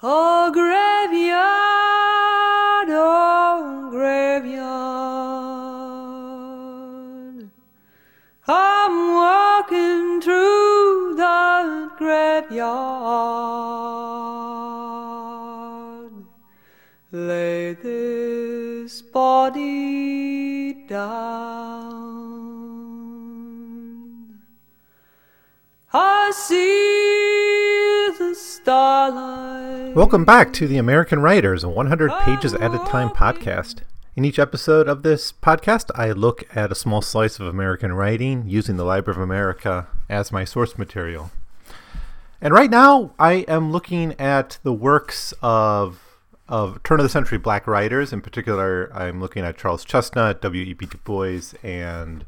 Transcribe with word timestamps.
Oh, 0.00 0.52
graveyard, 0.52 1.42
oh, 2.88 3.88
graveyard. 3.90 4.70
I'm 8.46 9.14
walking 9.14 10.20
through 10.20 11.16
the 11.16 11.90
graveyard. 11.98 12.68
Lay 17.10 17.72
this 17.72 19.02
body 19.02 20.74
down. 20.86 21.08
I 25.92 26.30
see 26.30 26.87
Welcome 29.98 30.24
back 30.24 30.52
to 30.52 30.68
the 30.68 30.76
American 30.76 31.18
Writers, 31.18 31.64
a 31.64 31.68
100 31.68 32.12
ah, 32.12 32.24
pages 32.24 32.54
at 32.54 32.72
a 32.72 32.78
time 32.88 33.08
podcast. 33.08 33.78
In 34.14 34.24
each 34.24 34.38
episode 34.38 34.86
of 34.86 35.02
this 35.02 35.32
podcast, 35.32 35.90
I 35.92 36.12
look 36.12 36.44
at 36.54 36.70
a 36.70 36.76
small 36.76 37.02
slice 37.02 37.40
of 37.40 37.48
American 37.48 37.92
writing 37.92 38.44
using 38.46 38.76
the 38.76 38.84
Library 38.84 39.18
of 39.18 39.22
America 39.24 39.88
as 40.08 40.30
my 40.30 40.44
source 40.44 40.78
material. 40.78 41.32
And 42.40 42.54
right 42.54 42.70
now, 42.70 43.12
I 43.18 43.44
am 43.48 43.72
looking 43.72 44.12
at 44.20 44.58
the 44.62 44.72
works 44.72 45.34
of 45.42 46.00
of 46.48 46.80
turn 46.84 47.00
of 47.00 47.04
the 47.04 47.10
century 47.10 47.38
black 47.38 47.66
writers. 47.66 48.12
In 48.12 48.20
particular, 48.20 48.92
I'm 48.94 49.20
looking 49.20 49.44
at 49.44 49.58
Charles 49.58 49.84
Chesnutt, 49.84 50.40
W.E.B. 50.42 50.86
Du 50.86 50.98
Bois, 50.98 51.54
and 51.64 52.24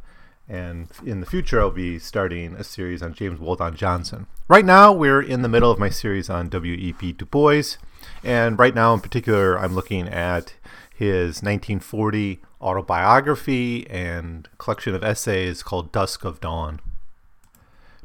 and 0.49 0.89
in 1.07 1.21
the 1.21 1.27
future, 1.27 1.61
I'll 1.61 1.71
be 1.71 2.01
starting 2.01 2.57
a 2.57 2.65
series 2.65 3.01
on 3.01 3.15
James 3.15 3.39
Weldon 3.39 3.77
Johnson. 3.77 4.27
Right 4.51 4.65
now, 4.65 4.91
we're 4.91 5.23
in 5.23 5.43
the 5.43 5.49
middle 5.49 5.71
of 5.71 5.79
my 5.79 5.91
series 5.91 6.29
on 6.29 6.49
W.E.B. 6.49 7.13
Du 7.13 7.25
Bois, 7.25 7.77
and 8.25 8.59
right 8.59 8.75
now, 8.75 8.93
in 8.93 8.99
particular, 8.99 9.57
I'm 9.57 9.77
looking 9.77 10.09
at 10.09 10.55
his 10.93 11.41
1940 11.41 12.41
autobiography 12.61 13.89
and 13.89 14.49
collection 14.59 14.93
of 14.93 15.05
essays 15.05 15.63
called 15.63 15.93
Dusk 15.93 16.25
of 16.25 16.41
Dawn. 16.41 16.81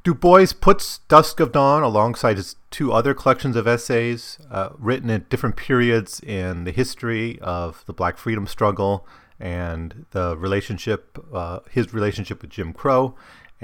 Du 0.03 0.13
Bois 0.13 0.45
puts 0.61 0.99
Dusk 1.07 1.39
of 1.39 1.52
Dawn 1.52 1.81
alongside 1.81 2.37
his 2.37 2.57
two 2.69 2.93
other 2.93 3.15
collections 3.15 3.55
of 3.55 3.65
essays 3.65 4.37
uh, 4.52 4.69
written 4.77 5.09
at 5.09 5.30
different 5.30 5.55
periods 5.55 6.19
in 6.19 6.63
the 6.63 6.71
history 6.71 7.39
of 7.41 7.83
the 7.87 7.93
black 7.93 8.19
freedom 8.19 8.45
struggle 8.45 9.07
and 9.39 10.05
the 10.11 10.37
relationship, 10.37 11.17
uh, 11.33 11.61
his 11.71 11.91
relationship 11.91 12.43
with 12.43 12.52
Jim 12.52 12.71
Crow 12.71 13.15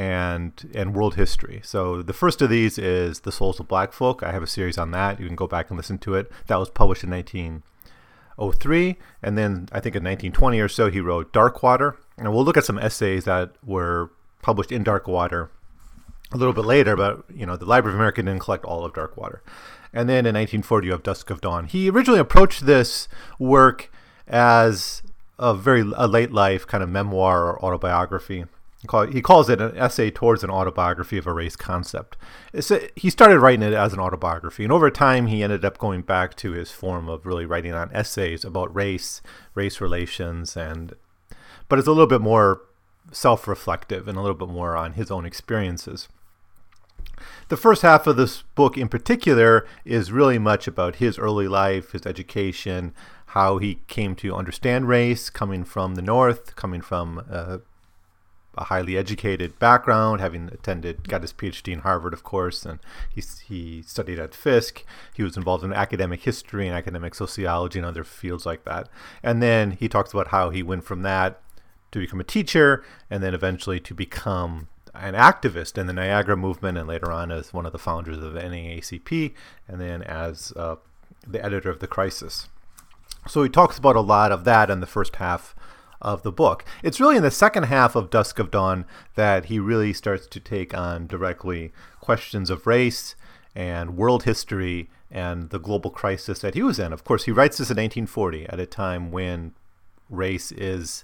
and 0.01 0.71
and 0.73 0.95
world 0.95 1.13
history. 1.13 1.61
So 1.63 2.01
the 2.01 2.13
first 2.13 2.41
of 2.41 2.49
these 2.49 2.79
is 2.79 3.19
The 3.19 3.31
Souls 3.31 3.59
of 3.59 3.67
Black 3.67 3.93
Folk. 3.93 4.23
I 4.23 4.31
have 4.31 4.41
a 4.41 4.47
series 4.47 4.79
on 4.79 4.89
that. 4.91 5.19
You 5.19 5.27
can 5.27 5.35
go 5.35 5.45
back 5.45 5.69
and 5.69 5.77
listen 5.77 5.99
to 5.99 6.15
it. 6.15 6.31
That 6.47 6.55
was 6.55 6.71
published 6.71 7.03
in 7.03 7.11
1903, 7.11 8.97
and 9.21 9.37
then 9.37 9.69
I 9.71 9.79
think 9.79 9.95
in 9.95 10.03
1920 10.03 10.59
or 10.59 10.67
so 10.67 10.89
he 10.89 10.99
wrote 10.99 11.31
Darkwater. 11.31 11.97
And 12.17 12.33
we'll 12.33 12.43
look 12.43 12.57
at 12.57 12.65
some 12.65 12.79
essays 12.79 13.25
that 13.25 13.51
were 13.63 14.09
published 14.41 14.71
in 14.71 14.83
Darkwater 14.83 15.49
a 16.33 16.37
little 16.37 16.53
bit 16.53 16.65
later, 16.65 16.95
but 16.95 17.23
you 17.31 17.45
know 17.45 17.55
the 17.55 17.65
Library 17.65 17.93
of 17.93 17.99
America 17.99 18.23
didn't 18.23 18.41
collect 18.41 18.65
all 18.65 18.83
of 18.83 18.93
Darkwater. 18.93 19.41
And 19.93 20.09
then 20.09 20.25
in 20.25 20.33
1940 20.33 20.87
you 20.87 20.93
have 20.93 21.03
Dusk 21.03 21.29
of 21.29 21.41
Dawn. 21.41 21.67
He 21.67 21.91
originally 21.91 22.19
approached 22.19 22.65
this 22.65 23.07
work 23.37 23.91
as 24.27 25.03
a 25.37 25.53
very 25.53 25.81
a 25.95 26.07
late 26.07 26.31
life 26.31 26.65
kind 26.65 26.81
of 26.81 26.89
memoir 26.89 27.43
or 27.43 27.63
autobiography. 27.63 28.45
He 28.81 29.21
calls 29.21 29.47
it 29.47 29.61
an 29.61 29.77
essay 29.77 30.09
towards 30.09 30.43
an 30.43 30.49
autobiography 30.49 31.17
of 31.19 31.27
a 31.27 31.33
race 31.33 31.55
concept. 31.55 32.17
A, 32.53 32.89
he 32.95 33.11
started 33.11 33.39
writing 33.39 33.61
it 33.61 33.73
as 33.73 33.93
an 33.93 33.99
autobiography, 33.99 34.63
and 34.63 34.73
over 34.73 34.89
time 34.89 35.27
he 35.27 35.43
ended 35.43 35.63
up 35.63 35.77
going 35.77 36.01
back 36.01 36.35
to 36.37 36.53
his 36.53 36.71
form 36.71 37.07
of 37.07 37.27
really 37.27 37.45
writing 37.45 37.73
on 37.73 37.91
essays 37.93 38.43
about 38.43 38.75
race, 38.75 39.21
race 39.53 39.79
relations, 39.79 40.57
and 40.57 40.95
but 41.69 41.77
it's 41.77 41.87
a 41.87 41.91
little 41.91 42.07
bit 42.07 42.21
more 42.21 42.63
self-reflective 43.11 44.07
and 44.07 44.17
a 44.17 44.21
little 44.21 44.35
bit 44.35 44.49
more 44.49 44.75
on 44.75 44.93
his 44.93 45.11
own 45.11 45.25
experiences. 45.25 46.07
The 47.49 47.57
first 47.57 47.83
half 47.83 48.07
of 48.07 48.17
this 48.17 48.41
book, 48.55 48.77
in 48.77 48.89
particular, 48.89 49.67
is 49.85 50.11
really 50.11 50.39
much 50.39 50.67
about 50.67 50.95
his 50.95 51.19
early 51.19 51.47
life, 51.47 51.91
his 51.91 52.05
education, 52.05 52.93
how 53.27 53.59
he 53.59 53.81
came 53.87 54.15
to 54.15 54.35
understand 54.35 54.87
race, 54.87 55.29
coming 55.29 55.63
from 55.63 55.95
the 55.95 56.01
North, 56.01 56.55
coming 56.55 56.81
from 56.81 57.23
uh, 57.29 57.59
a 58.57 58.65
highly 58.65 58.97
educated 58.97 59.57
background, 59.59 60.19
having 60.19 60.49
attended, 60.51 61.07
got 61.07 61.21
his 61.21 61.33
PhD 61.33 61.71
in 61.71 61.79
Harvard, 61.79 62.13
of 62.13 62.23
course, 62.23 62.65
and 62.65 62.79
he, 63.09 63.23
he 63.47 63.81
studied 63.81 64.19
at 64.19 64.35
Fisk. 64.35 64.83
He 65.13 65.23
was 65.23 65.37
involved 65.37 65.63
in 65.63 65.71
academic 65.71 66.23
history 66.23 66.67
and 66.67 66.75
academic 66.75 67.15
sociology 67.15 67.79
and 67.79 67.85
other 67.85 68.03
fields 68.03 68.45
like 68.45 68.65
that. 68.65 68.89
And 69.23 69.41
then 69.41 69.71
he 69.71 69.87
talks 69.87 70.11
about 70.11 70.29
how 70.29 70.49
he 70.49 70.63
went 70.63 70.83
from 70.83 71.01
that 71.03 71.41
to 71.91 71.99
become 71.99 72.19
a 72.19 72.25
teacher 72.25 72.83
and 73.09 73.23
then 73.23 73.33
eventually 73.33 73.79
to 73.79 73.93
become 73.93 74.67
an 74.93 75.13
activist 75.13 75.77
in 75.77 75.87
the 75.87 75.93
Niagara 75.93 76.35
movement 76.35 76.77
and 76.77 76.87
later 76.87 77.11
on 77.11 77.31
as 77.31 77.53
one 77.53 77.65
of 77.65 77.71
the 77.71 77.79
founders 77.79 78.17
of 78.17 78.33
NAACP 78.33 79.33
and 79.67 79.79
then 79.79 80.01
as 80.03 80.51
uh, 80.57 80.75
the 81.25 81.43
editor 81.43 81.69
of 81.69 81.79
The 81.79 81.87
Crisis. 81.87 82.49
So 83.27 83.43
he 83.43 83.49
talks 83.49 83.77
about 83.77 83.95
a 83.95 84.01
lot 84.01 84.31
of 84.31 84.43
that 84.45 84.69
in 84.69 84.79
the 84.79 84.87
first 84.87 85.17
half 85.17 85.55
of 86.01 86.23
the 86.23 86.31
book. 86.31 86.65
It's 86.83 86.99
really 86.99 87.17
in 87.17 87.23
the 87.23 87.31
second 87.31 87.63
half 87.63 87.95
of 87.95 88.09
Dusk 88.09 88.39
of 88.39 88.51
Dawn 88.51 88.85
that 89.15 89.45
he 89.45 89.59
really 89.59 89.93
starts 89.93 90.27
to 90.27 90.39
take 90.39 90.73
on 90.73 91.07
directly 91.07 91.71
questions 91.99 92.49
of 92.49 92.67
race 92.67 93.15
and 93.55 93.97
world 93.97 94.23
history 94.23 94.89
and 95.09 95.49
the 95.49 95.59
global 95.59 95.91
crisis 95.91 96.39
that 96.39 96.55
he 96.55 96.63
was 96.63 96.79
in. 96.79 96.93
Of 96.93 97.03
course, 97.03 97.25
he 97.25 97.31
writes 97.31 97.57
this 97.57 97.69
in 97.69 97.77
1940 97.77 98.47
at 98.47 98.59
a 98.59 98.65
time 98.65 99.11
when 99.11 99.53
race 100.09 100.51
is 100.51 101.03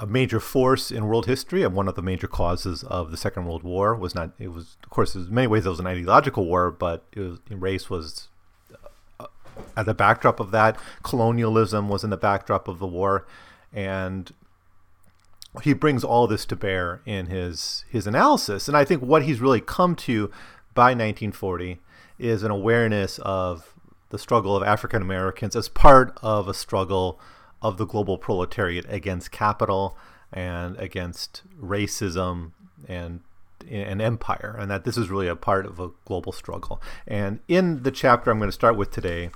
a 0.00 0.06
major 0.06 0.40
force 0.40 0.90
in 0.90 1.06
world 1.06 1.26
history 1.26 1.62
and 1.62 1.74
one 1.74 1.88
of 1.88 1.94
the 1.94 2.02
major 2.02 2.26
causes 2.26 2.82
of 2.84 3.10
the 3.10 3.16
Second 3.16 3.46
World 3.46 3.62
War 3.62 3.94
was 3.94 4.14
not 4.14 4.32
it 4.38 4.48
was 4.48 4.76
of 4.82 4.90
course 4.90 5.14
in 5.14 5.32
many 5.32 5.46
ways 5.46 5.66
it 5.66 5.68
was 5.68 5.78
an 5.78 5.86
ideological 5.86 6.46
war 6.46 6.70
but 6.70 7.04
was 7.16 7.38
race 7.48 7.88
was 7.88 8.28
uh, 9.20 9.26
at 9.76 9.86
the 9.86 9.94
backdrop 9.94 10.40
of 10.40 10.50
that 10.50 10.76
colonialism 11.04 11.88
was 11.88 12.02
in 12.02 12.10
the 12.10 12.16
backdrop 12.16 12.66
of 12.66 12.80
the 12.80 12.86
war 12.86 13.24
and 13.74 14.32
he 15.62 15.74
brings 15.74 16.02
all 16.02 16.26
this 16.26 16.46
to 16.46 16.56
bear 16.56 17.02
in 17.04 17.26
his 17.26 17.84
his 17.90 18.06
analysis 18.06 18.68
and 18.68 18.76
I 18.76 18.84
think 18.84 19.02
what 19.02 19.24
he's 19.24 19.40
really 19.40 19.60
come 19.60 19.94
to 19.96 20.30
by 20.74 20.90
1940 20.90 21.80
is 22.18 22.42
an 22.42 22.50
awareness 22.50 23.18
of 23.20 23.74
the 24.10 24.18
struggle 24.18 24.56
of 24.56 24.62
African 24.62 25.02
Americans 25.02 25.56
as 25.56 25.68
part 25.68 26.16
of 26.22 26.48
a 26.48 26.54
struggle 26.54 27.20
of 27.60 27.78
the 27.78 27.86
global 27.86 28.18
proletariat 28.18 28.84
against 28.88 29.32
capital 29.32 29.96
and 30.32 30.76
against 30.76 31.42
racism 31.60 32.52
and 32.86 33.20
an 33.70 34.00
empire, 34.00 34.54
and 34.58 34.70
that 34.70 34.84
this 34.84 34.98
is 34.98 35.08
really 35.08 35.28
a 35.28 35.36
part 35.36 35.64
of 35.64 35.80
a 35.80 35.90
global 36.04 36.32
struggle. 36.32 36.82
And 37.06 37.40
in 37.48 37.82
the 37.82 37.90
chapter 37.90 38.30
I'm 38.30 38.38
going 38.38 38.48
to 38.48 38.52
start 38.52 38.76
with 38.76 38.90
today, 38.90 39.30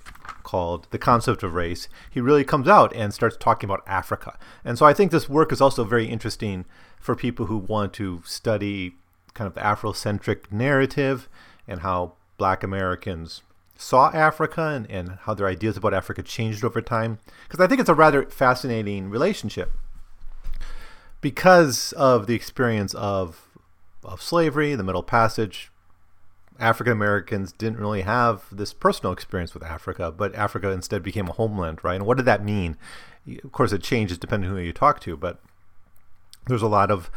called 0.48 0.88
The 0.92 0.98
Concept 0.98 1.42
of 1.42 1.52
Race, 1.52 1.90
he 2.10 2.22
really 2.22 2.42
comes 2.42 2.68
out 2.68 2.90
and 2.96 3.12
starts 3.12 3.36
talking 3.36 3.68
about 3.68 3.84
Africa. 3.86 4.38
And 4.64 4.78
so 4.78 4.86
I 4.86 4.94
think 4.94 5.10
this 5.10 5.28
work 5.28 5.52
is 5.52 5.60
also 5.60 5.84
very 5.84 6.06
interesting 6.06 6.64
for 6.98 7.14
people 7.14 7.46
who 7.46 7.58
want 7.58 7.92
to 7.94 8.22
study 8.24 8.94
kind 9.34 9.46
of 9.46 9.52
the 9.52 9.60
Afrocentric 9.60 10.50
narrative 10.50 11.28
and 11.66 11.80
how 11.80 12.14
black 12.38 12.62
Americans 12.62 13.42
saw 13.76 14.10
Africa 14.14 14.68
and, 14.68 14.90
and 14.90 15.18
how 15.24 15.34
their 15.34 15.46
ideas 15.46 15.76
about 15.76 15.92
Africa 15.92 16.22
changed 16.22 16.64
over 16.64 16.80
time. 16.80 17.18
Because 17.46 17.62
I 17.62 17.66
think 17.66 17.78
it's 17.78 17.90
a 17.90 17.94
rather 17.94 18.24
fascinating 18.24 19.10
relationship 19.10 19.70
because 21.20 21.92
of 21.92 22.26
the 22.26 22.34
experience 22.34 22.94
of 22.94 23.44
of 24.02 24.22
slavery, 24.22 24.74
the 24.74 24.82
Middle 24.82 25.02
Passage. 25.02 25.70
African 26.58 26.92
Americans 26.92 27.52
didn't 27.52 27.78
really 27.78 28.02
have 28.02 28.44
this 28.50 28.72
personal 28.72 29.12
experience 29.12 29.54
with 29.54 29.62
Africa, 29.62 30.10
but 30.10 30.34
Africa 30.34 30.70
instead 30.70 31.02
became 31.02 31.28
a 31.28 31.32
homeland, 31.32 31.84
right? 31.84 31.96
And 31.96 32.06
what 32.06 32.16
did 32.16 32.26
that 32.26 32.44
mean? 32.44 32.76
Of 33.44 33.52
course, 33.52 33.72
it 33.72 33.82
changes 33.82 34.18
depending 34.18 34.50
on 34.50 34.56
who 34.56 34.62
you 34.62 34.72
talk 34.72 35.00
to, 35.00 35.16
but 35.16 35.40
there's 36.46 36.62
a 36.62 36.68
lot 36.68 36.90
of 36.90 37.10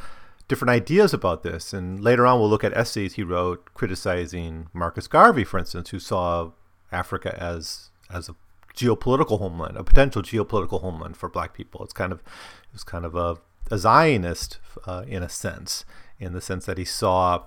different 0.48 0.70
ideas 0.70 1.14
about 1.14 1.44
this. 1.44 1.74
And 1.74 2.00
later 2.00 2.28
on, 2.28 2.40
we'll 2.40 2.50
look 2.50 2.64
at 2.64 2.76
essays 2.76 3.14
he 3.14 3.24
wrote 3.24 3.74
criticizing 3.74 4.68
Marcus 4.74 5.08
Garvey, 5.08 5.44
for 5.44 5.58
instance, 5.58 5.90
who 5.90 6.00
saw 6.00 6.52
Africa 6.92 7.36
as 7.42 7.90
as 8.10 8.28
a 8.30 8.36
geopolitical 8.76 9.40
homeland, 9.40 9.78
a 9.78 9.84
potential 9.84 10.22
geopolitical 10.22 10.82
homeland 10.82 11.18
for 11.18 11.30
Black 11.30 11.54
people. 11.54 11.84
It's 11.84 11.94
kind 11.94 12.12
of 12.12 12.20
it 12.20 12.74
was 12.74 12.84
kind 12.84 13.06
of 13.06 13.16
a, 13.16 13.38
a 13.72 13.78
Zionist 13.78 14.60
uh, 14.86 15.04
in 15.08 15.24
a 15.24 15.30
sense, 15.30 15.86
in 16.20 16.34
the 16.34 16.42
sense 16.42 16.66
that 16.66 16.78
he 16.78 16.86
saw 16.86 17.46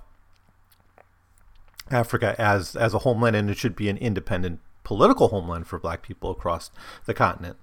Africa 1.91 2.35
as 2.39 2.75
as 2.75 2.93
a 2.93 2.99
homeland 2.99 3.35
and 3.35 3.49
it 3.49 3.57
should 3.57 3.75
be 3.75 3.89
an 3.89 3.97
independent 3.97 4.59
political 4.83 5.29
homeland 5.29 5.67
for 5.67 5.79
black 5.79 6.01
people 6.01 6.31
across 6.31 6.71
the 7.05 7.13
continent. 7.13 7.57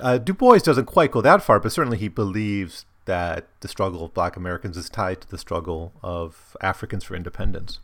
Uh, 0.00 0.18
du 0.18 0.32
Bois 0.32 0.58
doesn't 0.58 0.86
quite 0.86 1.10
go 1.10 1.20
that 1.20 1.42
far, 1.42 1.60
but 1.60 1.72
certainly 1.72 1.98
he 1.98 2.08
believes 2.08 2.86
that 3.04 3.48
the 3.60 3.68
struggle 3.68 4.04
of 4.04 4.14
black 4.14 4.36
Americans 4.36 4.76
is 4.76 4.88
tied 4.88 5.20
to 5.20 5.28
the 5.28 5.38
struggle 5.38 5.92
of 6.02 6.56
Africans 6.60 7.04
for 7.04 7.14
independence. 7.16 7.80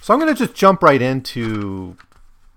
So 0.00 0.14
I'm 0.14 0.20
going 0.20 0.32
to 0.32 0.38
just 0.38 0.54
jump 0.54 0.82
right 0.82 1.02
into 1.02 1.96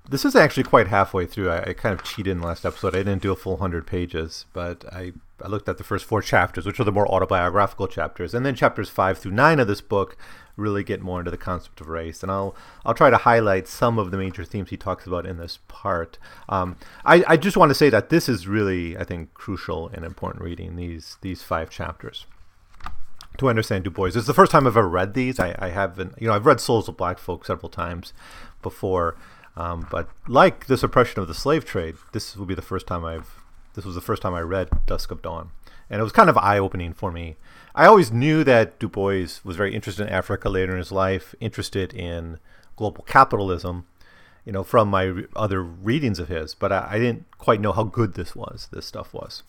this 0.09 0.25
is 0.25 0.35
actually 0.35 0.63
quite 0.63 0.87
halfway 0.87 1.25
through. 1.25 1.49
I, 1.49 1.69
I, 1.69 1.73
kind 1.73 1.93
of 1.93 2.03
cheated 2.03 2.31
in 2.31 2.41
the 2.41 2.47
last 2.47 2.65
episode. 2.65 2.95
I 2.95 2.99
didn't 2.99 3.21
do 3.21 3.31
a 3.31 3.35
full 3.35 3.53
100 3.53 3.87
pages, 3.87 4.45
but 4.53 4.85
I, 4.93 5.13
I 5.43 5.47
looked 5.47 5.69
at 5.69 5.77
the 5.77 5.83
first 5.83 6.05
four 6.05 6.21
chapters, 6.21 6.65
which 6.65 6.79
are 6.79 6.83
the 6.83 6.91
more 6.91 7.07
autobiographical 7.07 7.87
chapters. 7.87 8.33
And 8.33 8.45
then 8.45 8.55
chapters 8.55 8.89
five 8.89 9.17
through 9.17 9.31
nine 9.31 9.59
of 9.59 9.67
this 9.67 9.81
book 9.81 10.17
really 10.55 10.83
get 10.83 11.01
more 11.01 11.19
into 11.19 11.31
the 11.31 11.37
concept 11.37 11.79
of 11.81 11.87
race. 11.87 12.21
And 12.21 12.31
I'll, 12.31 12.55
I'll 12.85 12.93
try 12.93 13.09
to 13.09 13.17
highlight 13.17 13.67
some 13.67 13.97
of 13.97 14.11
the 14.11 14.17
major 14.17 14.43
themes 14.43 14.69
he 14.69 14.77
talks 14.77 15.07
about 15.07 15.25
in 15.25 15.37
this 15.37 15.59
part. 15.67 16.17
Um, 16.47 16.75
I, 17.05 17.23
I 17.27 17.37
just 17.37 17.57
want 17.57 17.69
to 17.69 17.75
say 17.75 17.89
that 17.89 18.09
this 18.09 18.27
is 18.27 18.47
really, 18.47 18.97
I 18.97 19.03
think, 19.03 19.33
crucial 19.33 19.89
and 19.89 20.03
important 20.03 20.43
reading, 20.43 20.75
these, 20.75 21.17
these 21.21 21.43
five 21.43 21.69
chapters 21.69 22.25
to 23.37 23.49
understand 23.49 23.85
Du 23.85 23.89
Bois. 23.89 24.07
It's 24.07 24.27
the 24.27 24.33
first 24.33 24.51
time 24.51 24.67
I've 24.67 24.75
ever 24.75 24.87
read 24.87 25.13
these. 25.13 25.39
I, 25.39 25.55
I 25.57 25.69
haven't, 25.69 26.15
you 26.19 26.27
know, 26.27 26.33
I've 26.33 26.45
read 26.45 26.59
Souls 26.59 26.89
of 26.89 26.97
Black 26.97 27.17
Folk 27.17 27.45
several 27.45 27.69
times 27.69 28.13
before, 28.61 29.15
um, 29.55 29.87
but 29.89 30.09
like 30.27 30.67
the 30.67 30.77
suppression 30.77 31.21
of 31.21 31.27
the 31.27 31.33
slave 31.33 31.65
trade, 31.65 31.95
this 32.11 32.35
will 32.35 32.45
be 32.45 32.55
the 32.55 32.61
first 32.61 32.85
time 32.85 33.05
I've. 33.05 33.38
This 33.75 33.85
was 33.85 33.95
the 33.95 34.01
first 34.01 34.21
time 34.21 34.33
I 34.33 34.41
read 34.41 34.69
Dusk 34.85 35.11
of 35.11 35.21
Dawn, 35.21 35.51
and 35.89 35.99
it 35.99 36.03
was 36.03 36.11
kind 36.11 36.29
of 36.29 36.37
eye 36.37 36.57
opening 36.57 36.93
for 36.93 37.11
me. 37.11 37.35
I 37.75 37.85
always 37.85 38.11
knew 38.11 38.43
that 38.43 38.79
Du 38.79 38.89
Bois 38.89 39.27
was 39.43 39.55
very 39.55 39.73
interested 39.73 40.07
in 40.07 40.13
Africa 40.13 40.49
later 40.49 40.71
in 40.73 40.79
his 40.79 40.91
life, 40.91 41.35
interested 41.39 41.93
in 41.93 42.39
global 42.75 43.03
capitalism, 43.03 43.85
you 44.45 44.51
know, 44.51 44.63
from 44.63 44.89
my 44.89 45.23
other 45.35 45.61
readings 45.61 46.19
of 46.19 46.27
his, 46.27 46.55
but 46.55 46.71
I, 46.71 46.87
I 46.91 46.99
didn't 46.99 47.25
quite 47.37 47.61
know 47.61 47.71
how 47.71 47.83
good 47.83 48.15
this 48.15 48.35
was. 48.35 48.67
This 48.71 48.85
stuff 48.85 49.13
was. 49.13 49.43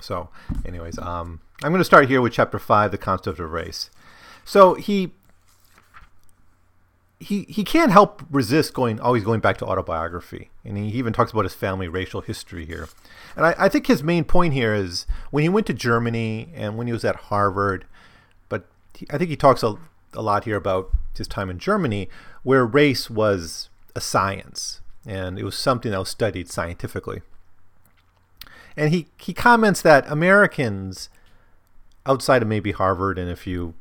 So, 0.00 0.28
anyways, 0.64 0.98
um, 0.98 1.40
I'm 1.62 1.72
going 1.72 1.80
to 1.80 1.84
start 1.84 2.08
here 2.08 2.20
with 2.20 2.32
chapter 2.32 2.58
five, 2.58 2.92
the 2.92 2.98
concept 2.98 3.40
of 3.40 3.50
race. 3.50 3.90
So 4.44 4.74
he 4.74 5.12
he 7.20 7.44
he 7.48 7.64
can't 7.64 7.90
help 7.90 8.22
resist 8.30 8.74
going 8.74 9.00
always 9.00 9.24
going 9.24 9.40
back 9.40 9.58
to 9.58 9.66
autobiography, 9.66 10.50
and 10.64 10.78
he 10.78 10.86
even 10.90 11.12
talks 11.12 11.32
about 11.32 11.44
his 11.44 11.54
family 11.54 11.88
racial 11.88 12.20
history 12.20 12.64
here. 12.64 12.88
And 13.36 13.44
I, 13.44 13.54
I 13.58 13.68
think 13.68 13.86
his 13.86 14.02
main 14.02 14.24
point 14.24 14.54
here 14.54 14.74
is 14.74 15.06
when 15.30 15.42
he 15.42 15.48
went 15.48 15.66
to 15.66 15.74
Germany 15.74 16.50
and 16.54 16.76
when 16.76 16.86
he 16.86 16.92
was 16.92 17.04
at 17.04 17.16
Harvard, 17.16 17.86
but 18.48 18.66
he, 18.94 19.06
I 19.10 19.18
think 19.18 19.30
he 19.30 19.36
talks 19.36 19.62
a, 19.62 19.76
a 20.14 20.22
lot 20.22 20.44
here 20.44 20.56
about 20.56 20.90
his 21.16 21.26
time 21.26 21.50
in 21.50 21.58
Germany, 21.58 22.08
where 22.42 22.64
race 22.64 23.10
was 23.10 23.68
a 23.96 24.00
science 24.00 24.80
and 25.04 25.38
it 25.38 25.44
was 25.44 25.56
something 25.56 25.90
that 25.90 25.98
was 25.98 26.10
studied 26.10 26.48
scientifically. 26.48 27.22
And 28.76 28.92
he 28.92 29.08
he 29.18 29.32
comments 29.32 29.82
that 29.82 30.08
Americans 30.08 31.08
outside 32.06 32.42
of 32.42 32.48
maybe 32.48 32.72
Harvard 32.72 33.18
and 33.18 33.30
a 33.30 33.36
few 33.36 33.74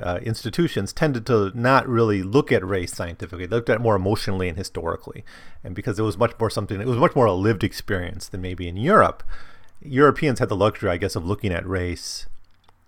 uh, 0.00 0.18
institutions 0.22 0.92
tended 0.92 1.26
to 1.26 1.50
not 1.54 1.88
really 1.88 2.22
look 2.22 2.52
at 2.52 2.64
race 2.64 2.92
scientifically. 2.92 3.46
They 3.46 3.56
looked 3.56 3.70
at 3.70 3.76
it 3.76 3.82
more 3.82 3.96
emotionally 3.96 4.48
and 4.48 4.58
historically. 4.58 5.24
And 5.64 5.74
because 5.74 5.98
it 5.98 6.02
was 6.02 6.18
much 6.18 6.32
more 6.38 6.50
something, 6.50 6.80
it 6.80 6.86
was 6.86 6.98
much 6.98 7.16
more 7.16 7.26
a 7.26 7.32
lived 7.32 7.64
experience 7.64 8.28
than 8.28 8.40
maybe 8.40 8.68
in 8.68 8.76
Europe. 8.76 9.22
Europeans 9.80 10.38
had 10.38 10.48
the 10.48 10.56
luxury, 10.56 10.90
I 10.90 10.96
guess, 10.96 11.16
of 11.16 11.24
looking 11.24 11.52
at 11.52 11.66
race 11.66 12.26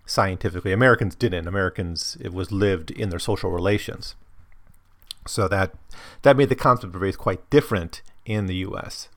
scientifically. 0.05 0.71
Americans 0.71 1.15
didn't. 1.15 1.47
Americans, 1.47 2.17
it 2.19 2.33
was 2.33 2.51
lived 2.51 2.91
in 2.91 3.09
their 3.09 3.19
social 3.19 3.51
relations. 3.51 4.15
So 5.27 5.47
that 5.47 5.73
that 6.23 6.37
made 6.37 6.49
the 6.49 6.55
concept 6.55 6.95
of 6.95 7.01
race 7.01 7.15
quite 7.15 7.47
different 7.49 8.01
in 8.25 8.47
the 8.47 8.55
U.S. 8.55 9.07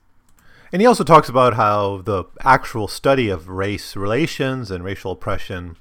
And 0.71 0.81
he 0.81 0.85
also 0.85 1.03
talks 1.03 1.29
about 1.29 1.55
how 1.55 2.01
the 2.03 2.25
actual 2.41 2.87
study 2.87 3.29
of 3.29 3.49
race 3.49 3.95
relations 3.95 4.69
and 4.69 4.83
racial 4.83 5.11
oppression 5.11 5.77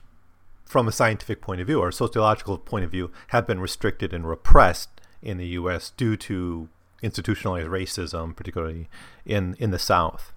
from 0.64 0.88
a 0.88 0.92
scientific 0.92 1.40
point 1.40 1.60
of 1.60 1.66
view 1.66 1.80
or 1.80 1.88
a 1.88 1.92
sociological 1.92 2.58
point 2.58 2.84
of 2.84 2.90
view 2.90 3.10
have 3.28 3.46
been 3.46 3.60
restricted 3.60 4.12
and 4.12 4.28
repressed 4.28 4.88
in 5.22 5.38
the 5.38 5.46
US 5.48 5.90
due 5.90 6.16
to 6.16 6.68
institutionalized 7.02 7.68
racism, 7.68 8.34
particularly 8.34 8.88
in, 9.26 9.54
in 9.58 9.70
the 9.70 9.78
South. 9.78 10.32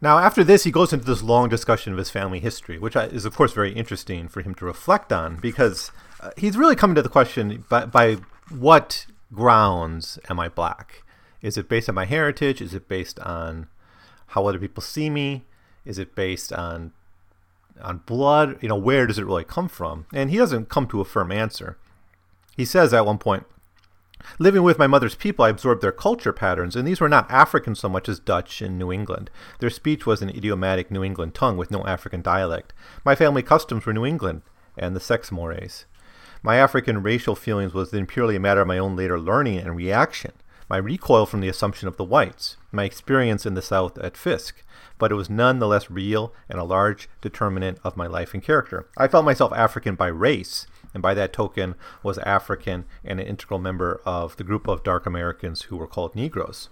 Now, 0.00 0.18
after 0.18 0.44
this, 0.44 0.64
he 0.64 0.70
goes 0.70 0.92
into 0.92 1.06
this 1.06 1.22
long 1.22 1.48
discussion 1.48 1.92
of 1.92 1.98
his 1.98 2.10
family 2.10 2.38
history, 2.38 2.78
which 2.78 2.94
is, 2.96 3.24
of 3.24 3.34
course, 3.34 3.52
very 3.52 3.72
interesting 3.72 4.28
for 4.28 4.42
him 4.42 4.54
to 4.56 4.64
reflect 4.66 5.10
on 5.10 5.36
because 5.36 5.90
uh, 6.20 6.30
he's 6.36 6.56
really 6.56 6.76
coming 6.76 6.96
to 6.96 7.02
the 7.02 7.08
question 7.08 7.64
by, 7.70 7.86
by 7.86 8.18
what 8.50 9.06
grounds 9.32 10.18
am 10.28 10.38
I 10.38 10.48
black? 10.48 11.02
Is 11.40 11.56
it 11.56 11.68
based 11.68 11.88
on 11.88 11.94
my 11.94 12.04
heritage? 12.04 12.60
Is 12.60 12.74
it 12.74 12.88
based 12.88 13.18
on 13.20 13.68
how 14.28 14.46
other 14.46 14.58
people 14.58 14.82
see 14.82 15.08
me? 15.08 15.44
Is 15.84 15.98
it 15.98 16.14
based 16.14 16.52
on 16.52 16.92
on 17.80 17.98
blood? 18.06 18.58
You 18.62 18.68
know, 18.68 18.76
where 18.76 19.06
does 19.06 19.18
it 19.18 19.26
really 19.26 19.44
come 19.44 19.68
from? 19.68 20.06
And 20.12 20.30
he 20.30 20.36
doesn't 20.36 20.68
come 20.68 20.86
to 20.88 21.00
a 21.00 21.04
firm 21.04 21.32
answer. 21.32 21.76
He 22.56 22.64
says 22.64 22.94
at 22.94 23.06
one 23.06 23.18
point, 23.18 23.44
Living 24.38 24.62
with 24.62 24.78
my 24.78 24.86
mother's 24.86 25.14
people, 25.14 25.44
I 25.44 25.50
absorbed 25.50 25.82
their 25.82 25.92
culture 25.92 26.32
patterns, 26.32 26.74
and 26.74 26.86
these 26.86 27.00
were 27.00 27.08
not 27.08 27.30
African 27.30 27.74
so 27.74 27.88
much 27.88 28.08
as 28.08 28.18
Dutch 28.18 28.60
in 28.60 28.78
New 28.78 28.90
England. 28.90 29.30
Their 29.60 29.70
speech 29.70 30.06
was 30.06 30.22
an 30.22 30.30
idiomatic 30.30 30.90
New 30.90 31.04
England 31.04 31.34
tongue 31.34 31.56
with 31.56 31.70
no 31.70 31.84
African 31.84 32.22
dialect. 32.22 32.72
My 33.04 33.14
family 33.14 33.42
customs 33.42 33.86
were 33.86 33.92
New 33.92 34.06
England 34.06 34.42
and 34.76 34.96
the 34.96 35.00
sex 35.00 35.30
mores. 35.30 35.84
My 36.42 36.56
African 36.56 37.02
racial 37.02 37.34
feelings 37.34 37.74
was 37.74 37.90
then 37.90 38.06
purely 38.06 38.36
a 38.36 38.40
matter 38.40 38.62
of 38.62 38.68
my 38.68 38.78
own 38.78 38.96
later 38.96 39.18
learning 39.18 39.58
and 39.58 39.76
reaction 39.76 40.32
my 40.68 40.76
recoil 40.76 41.26
from 41.26 41.40
the 41.40 41.48
assumption 41.48 41.88
of 41.88 41.96
the 41.96 42.04
whites, 42.04 42.56
my 42.72 42.84
experience 42.84 43.46
in 43.46 43.54
the 43.54 43.62
South 43.62 43.98
at 43.98 44.16
Fisk, 44.16 44.64
but 44.98 45.12
it 45.12 45.16
was 45.16 45.30
none 45.30 45.58
the 45.58 45.68
less 45.68 45.90
real 45.90 46.32
and 46.48 46.58
a 46.58 46.64
large 46.64 47.08
determinant 47.20 47.78
of 47.84 47.96
my 47.96 48.06
life 48.06 48.34
and 48.34 48.42
character. 48.42 48.88
I 48.96 49.08
felt 49.08 49.24
myself 49.24 49.52
African 49.52 49.94
by 49.94 50.08
race, 50.08 50.66
and 50.94 51.02
by 51.02 51.14
that 51.14 51.32
token 51.32 51.74
was 52.02 52.18
African 52.18 52.84
and 53.04 53.20
an 53.20 53.26
integral 53.26 53.60
member 53.60 54.00
of 54.04 54.36
the 54.36 54.44
group 54.44 54.66
of 54.66 54.82
dark 54.82 55.06
Americans 55.06 55.62
who 55.62 55.76
were 55.76 55.86
called 55.86 56.16
Negroes. 56.16 56.68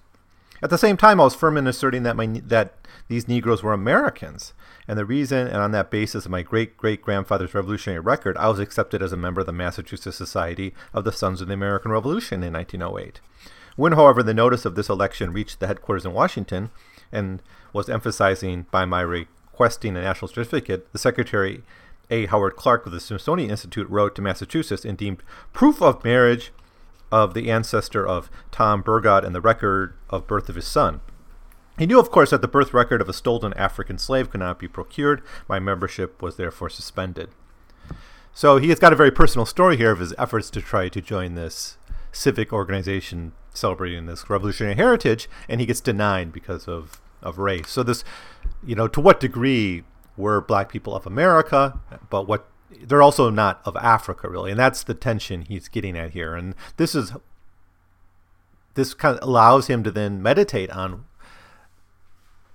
At 0.63 0.71
the 0.71 0.79
same 0.79 0.97
time, 0.97 1.21
I 1.21 1.25
was 1.25 1.35
firm 1.35 1.59
in 1.59 1.67
asserting 1.67 2.05
that 2.05 2.17
my 2.17 2.27
that 2.27 2.75
these 3.09 3.29
Negroes 3.29 3.63
were 3.63 3.75
Americans, 3.75 4.55
and 4.89 4.99
the 4.99 5.05
reason, 5.05 5.47
and 5.47 5.59
on 5.59 5.73
that 5.73 5.91
basis 5.91 6.25
of 6.25 6.31
my 6.31 6.43
great 6.43 6.79
great 6.79 7.03
grandfather's 7.03 7.55
revolutionary 7.55 8.01
record, 8.01 8.37
I 8.39 8.49
was 8.49 8.61
accepted 8.61 9.03
as 9.03 9.13
a 9.13 9.17
member 9.17 9.41
of 9.41 9.47
the 9.47 9.53
Massachusetts 9.53 10.17
Society 10.17 10.73
of 10.95 11.05
the 11.05 11.13
Sons 11.13 11.43
of 11.43 11.49
the 11.49 11.55
American 11.55 11.91
Revolution 11.91 12.43
in 12.43 12.55
1908. 12.55 13.21
When, 13.77 13.93
however, 13.93 14.23
the 14.23 14.35
notice 14.35 14.65
of 14.65 14.75
this 14.75 14.89
election 14.89 15.33
reached 15.33 15.61
the 15.61 15.67
headquarters 15.67 16.05
in 16.05 16.13
Washington 16.13 16.71
and 17.11 17.43
was 17.73 17.89
emphasizing 17.89 18.67
by 18.71 18.85
my 18.85 19.01
requesting 19.01 19.97
a 19.97 20.03
national 20.03 20.29
certificate, 20.29 20.93
the 20.93 20.99
Secretary 20.99 21.63
A. 22.11 22.27
Howard 22.27 22.57
Clark 22.57 22.87
of 22.87 22.93
the 22.93 23.01
Smithsonian 23.01 23.51
Institute 23.51 23.89
wrote 23.91 24.15
to 24.15 24.23
Massachusetts 24.23 24.85
and 24.85 24.97
deemed 24.97 25.23
proof 25.53 25.83
of 25.83 26.05
marriage 26.05 26.53
of 27.11 27.35
the 27.35 27.51
ancestor 27.51 28.07
of 28.07 28.31
Tom 28.51 28.83
Burghardt 28.83 29.25
and 29.25 29.35
the 29.35 29.41
record 29.41 29.95
of 30.11 30.27
birth 30.27 30.49
of 30.49 30.57
his 30.57 30.67
son. 30.67 31.01
He 31.79 31.87
knew, 31.87 31.99
of 31.99 32.11
course, 32.11 32.31
that 32.31 32.41
the 32.41 32.49
birth 32.49 32.73
record 32.73 33.01
of 33.01 33.09
a 33.09 33.13
stolen 33.13 33.53
African 33.55 33.99
slave 33.99 34.31
could 34.31 34.41
not 34.41 34.61
be 34.61 34.69
procured. 34.69 35.23
My 35.49 35.59
membership 35.59 36.23
was 36.23 36.37
therefore 36.37 36.71
suspended. 36.71 37.31
So 38.33 38.59
he 38.59 38.69
has 38.69 38.79
got 38.79 38.93
a 38.93 38.97
very 38.97 39.11
personal 39.11 39.47
story 39.47 39.77
here 39.77 39.91
of 39.91 40.01
his 40.01 40.15
efforts 40.19 40.51
to 40.51 40.61
try 40.61 40.89
to 40.89 41.01
join 41.01 41.35
this 41.35 41.77
civic 42.15 42.53
organization 42.53 43.33
celebrating 43.53 44.07
this 44.07 44.29
revolutionary 44.29 44.77
heritage, 44.77 45.29
and 45.49 45.61
he 45.61 45.67
gets 45.67 45.81
denied 45.81 46.33
because 46.33 46.67
of, 46.67 47.01
of 47.23 47.39
race. 47.39 47.71
So 47.71 47.83
this, 47.83 48.05
you 48.65 48.75
know, 48.75 48.89
to 48.89 49.01
what 49.01 49.21
degree 49.21 49.85
were 50.17 50.41
black 50.41 50.69
people 50.69 50.95
of 50.95 51.07
America, 51.07 51.81
but 52.11 52.27
what 52.27 52.49
they're 52.83 53.03
also 53.03 53.31
not 53.31 53.61
of 53.65 53.77
Africa 53.77 54.29
really, 54.29 54.51
and 54.51 54.59
that's 54.59 54.83
the 54.83 54.95
tension 54.95 55.43
he's 55.43 55.69
getting 55.69 55.97
at 55.97 56.11
here. 56.11 56.35
And 56.35 56.55
this 56.77 56.95
is 56.95 57.13
this 58.75 58.95
kind 58.95 59.17
of 59.17 59.27
allows 59.27 59.69
him 59.69 59.85
to 59.85 59.91
then 59.91 60.23
meditate 60.23 60.71
on 60.71 61.05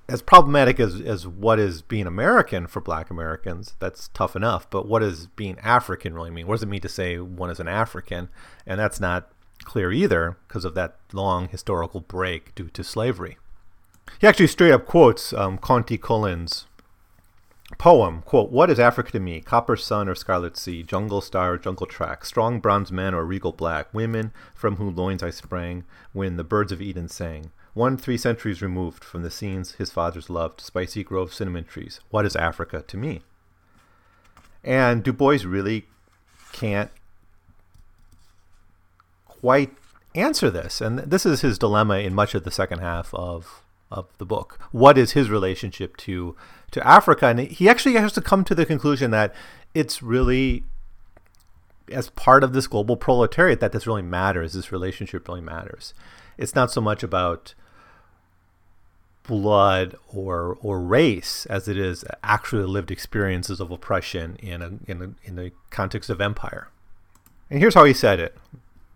as 0.10 0.22
problematic 0.24 0.80
as, 0.80 1.00
as 1.00 1.28
what 1.28 1.60
is 1.60 1.82
being 1.84 2.08
American 2.08 2.66
for 2.66 2.82
black 2.82 3.12
Americans, 3.12 3.76
that's 3.80 4.08
tough 4.10 4.36
enough. 4.36 4.70
But 4.70 4.88
what 4.88 5.00
does 5.00 5.28
being 5.28 5.60
African 5.60 6.16
really 6.16 6.32
mean? 6.32 6.48
What 6.48 6.56
does 6.56 6.64
it 6.64 6.70
mean 6.70 6.82
to 6.82 6.90
say 6.90 7.20
one 7.20 7.52
is 7.52 7.60
an 7.60 7.68
African? 7.68 8.30
And 8.66 8.80
that's 8.80 9.00
not 9.00 9.32
clear 9.64 9.92
either 9.92 10.38
because 10.48 10.66
of 10.66 10.76
that 10.76 10.98
long 11.14 11.48
historical 11.48 12.02
break 12.02 12.56
due 12.56 12.70
to 12.70 12.84
slavery. 12.84 13.38
He 14.20 14.28
actually 14.28 14.48
straight 14.48 14.72
up 14.72 14.86
quotes 14.86 15.34
um, 15.34 15.58
Countee 15.58 16.02
Cullen's 16.02 16.66
poem, 17.78 18.22
quote, 18.24 18.52
What 18.52 18.70
is 18.70 18.80
Africa 18.80 19.12
to 19.12 19.20
me? 19.20 19.42
Copper 19.42 19.76
sun 19.76 20.10
or 20.10 20.16
scarlet 20.16 20.58
sea, 20.58 20.84
jungle 20.84 21.22
star 21.22 21.54
or 21.54 21.58
jungle 21.58 21.86
track, 21.86 22.26
strong 22.26 22.60
bronze 22.60 22.92
men 22.92 23.14
or 23.14 23.26
regal 23.26 23.52
black, 23.52 23.94
women 23.94 24.32
from 24.56 24.78
whose 24.78 24.98
loins 24.98 25.22
I 25.22 25.30
sprang 25.30 25.84
when 26.14 26.38
the 26.38 26.44
birds 26.44 26.72
of 26.72 26.82
Eden 26.82 27.08
sang. 27.08 27.52
One 27.74 27.98
three 27.98 28.18
centuries 28.18 28.62
removed 28.62 29.04
from 29.04 29.22
the 29.22 29.32
scenes 29.32 29.74
his 29.74 29.92
fathers 29.92 30.30
loved, 30.30 30.60
spicy 30.62 31.04
grove 31.04 31.34
cinnamon 31.34 31.66
trees. 31.66 32.00
What 32.10 32.26
is 32.26 32.36
Africa 32.36 32.84
to 32.88 32.98
me? 32.98 33.22
And 34.64 35.04
Du 35.04 35.14
Bois 35.14 35.40
really 35.46 35.86
can't 36.52 36.92
quite 39.40 39.72
answer 40.16 40.50
this. 40.50 40.82
And 40.82 41.00
this 41.00 41.26
is 41.26 41.42
his 41.42 41.58
dilemma 41.58 42.00
in 42.00 42.14
much 42.14 42.36
of 42.36 42.44
the 42.44 42.52
second 42.52 42.80
half 42.80 43.14
of 43.14 43.64
of 43.92 44.08
the 44.20 44.26
book. 44.26 44.60
What 44.72 44.98
is 44.98 45.14
his 45.14 45.30
relationship 45.30 45.98
to 45.98 46.36
to 46.72 46.88
Africa? 46.88 47.28
And 47.28 47.40
he 47.40 47.68
actually 47.70 47.96
has 47.96 48.14
to 48.14 48.22
come 48.22 48.44
to 48.46 48.56
the 48.56 48.66
conclusion 48.66 49.12
that 49.12 49.34
it's 49.74 50.02
really 50.02 50.64
as 51.92 52.10
part 52.12 52.44
of 52.44 52.54
this 52.54 52.68
global 52.68 52.96
proletariat 52.96 53.60
that 53.60 53.72
this 53.72 53.88
really 53.88 54.04
matters. 54.04 54.54
This 54.54 54.72
relationship 54.72 55.28
really 55.28 55.42
matters. 55.42 55.94
It's 56.38 56.56
not 56.56 56.72
so 56.72 56.82
much 56.82 57.04
about 57.04 57.56
blood 59.24 59.96
or 60.12 60.58
or 60.62 60.82
race 60.82 61.46
as 61.48 61.68
it 61.68 61.78
is 61.78 62.04
actually 62.24 62.64
lived 62.64 62.90
experiences 62.90 63.60
of 63.60 63.70
oppression 63.70 64.36
in 64.38 64.62
a 64.62 64.72
in 64.88 65.02
a 65.02 65.28
in 65.28 65.36
the 65.36 65.52
context 65.70 66.10
of 66.10 66.22
empire. 66.22 66.70
And 67.50 67.60
here's 67.60 67.74
how 67.74 67.86
he 67.86 67.94
said 67.94 68.20
it. 68.20 68.38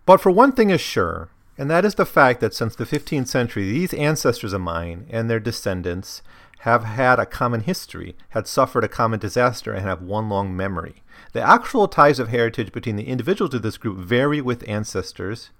But 0.06 0.20
for 0.20 0.30
one 0.30 0.52
thing 0.52 0.70
is 0.70 0.80
sure, 0.80 1.30
and 1.56 1.70
that 1.70 1.84
is 1.84 1.94
the 1.94 2.04
fact 2.04 2.40
that 2.40 2.54
since 2.54 2.74
the 2.74 2.84
15th 2.84 3.28
century, 3.28 3.64
these 3.64 3.94
ancestors 3.94 4.52
of 4.52 4.60
mine 4.60 5.06
and 5.10 5.30
their 5.30 5.40
descendants 5.40 6.22
have 6.60 6.84
had 6.84 7.18
a 7.18 7.26
common 7.26 7.60
history, 7.60 8.16
had 8.30 8.46
suffered 8.46 8.84
a 8.84 8.88
common 8.88 9.20
disaster, 9.20 9.72
and 9.72 9.82
have 9.86 10.02
one 10.02 10.28
long 10.28 10.56
memory. 10.56 11.02
The 11.32 11.40
actual 11.40 11.88
ties 11.88 12.18
of 12.18 12.28
heritage 12.28 12.72
between 12.72 12.96
the 12.96 13.08
individuals 13.08 13.54
of 13.54 13.62
this 13.62 13.76
group 13.76 13.98
vary 13.98 14.40
with 14.40 14.68
ancestors 14.68 15.50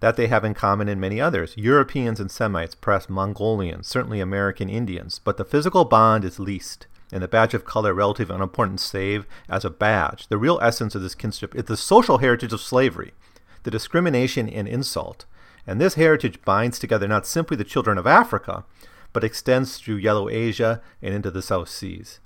that 0.00 0.16
they 0.16 0.26
have 0.26 0.44
in 0.44 0.52
common 0.52 0.88
in 0.88 0.98
many 0.98 1.20
others 1.20 1.54
Europeans 1.56 2.18
and 2.18 2.30
Semites, 2.30 2.74
perhaps 2.74 3.08
Mongolians, 3.08 3.86
certainly 3.86 4.20
American 4.20 4.68
Indians, 4.68 5.20
but 5.22 5.36
the 5.36 5.44
physical 5.44 5.84
bond 5.84 6.24
is 6.24 6.40
least 6.40 6.86
and 7.12 7.22
the 7.22 7.28
badge 7.28 7.52
of 7.52 7.64
color 7.66 7.92
relatively 7.92 8.34
unimportant 8.34 8.80
save 8.80 9.26
as 9.48 9.64
a 9.64 9.70
badge. 9.70 10.28
The 10.28 10.38
real 10.38 10.58
essence 10.62 10.94
of 10.94 11.02
this 11.02 11.14
kinship 11.14 11.54
is 11.54 11.64
the 11.64 11.76
social 11.76 12.18
heritage 12.18 12.52
of 12.52 12.60
slavery, 12.60 13.12
the 13.62 13.70
discrimination 13.70 14.48
and 14.48 14.66
insult. 14.66 15.26
And 15.66 15.80
this 15.80 15.94
heritage 15.94 16.42
binds 16.42 16.78
together 16.78 17.06
not 17.06 17.26
simply 17.26 17.56
the 17.56 17.64
children 17.64 17.98
of 17.98 18.06
Africa, 18.06 18.64
but 19.12 19.22
extends 19.22 19.76
through 19.76 19.96
Yellow 19.96 20.28
Asia 20.28 20.80
and 21.02 21.14
into 21.14 21.30
the 21.30 21.42
South 21.42 21.68
Seas. 21.68 22.18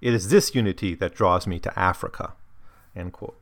It 0.00 0.14
is 0.14 0.30
this 0.30 0.54
unity 0.54 0.94
that 0.94 1.14
draws 1.14 1.46
me 1.46 1.58
to 1.60 1.78
Africa. 1.78 2.32
End 2.96 3.12
quote. 3.12 3.38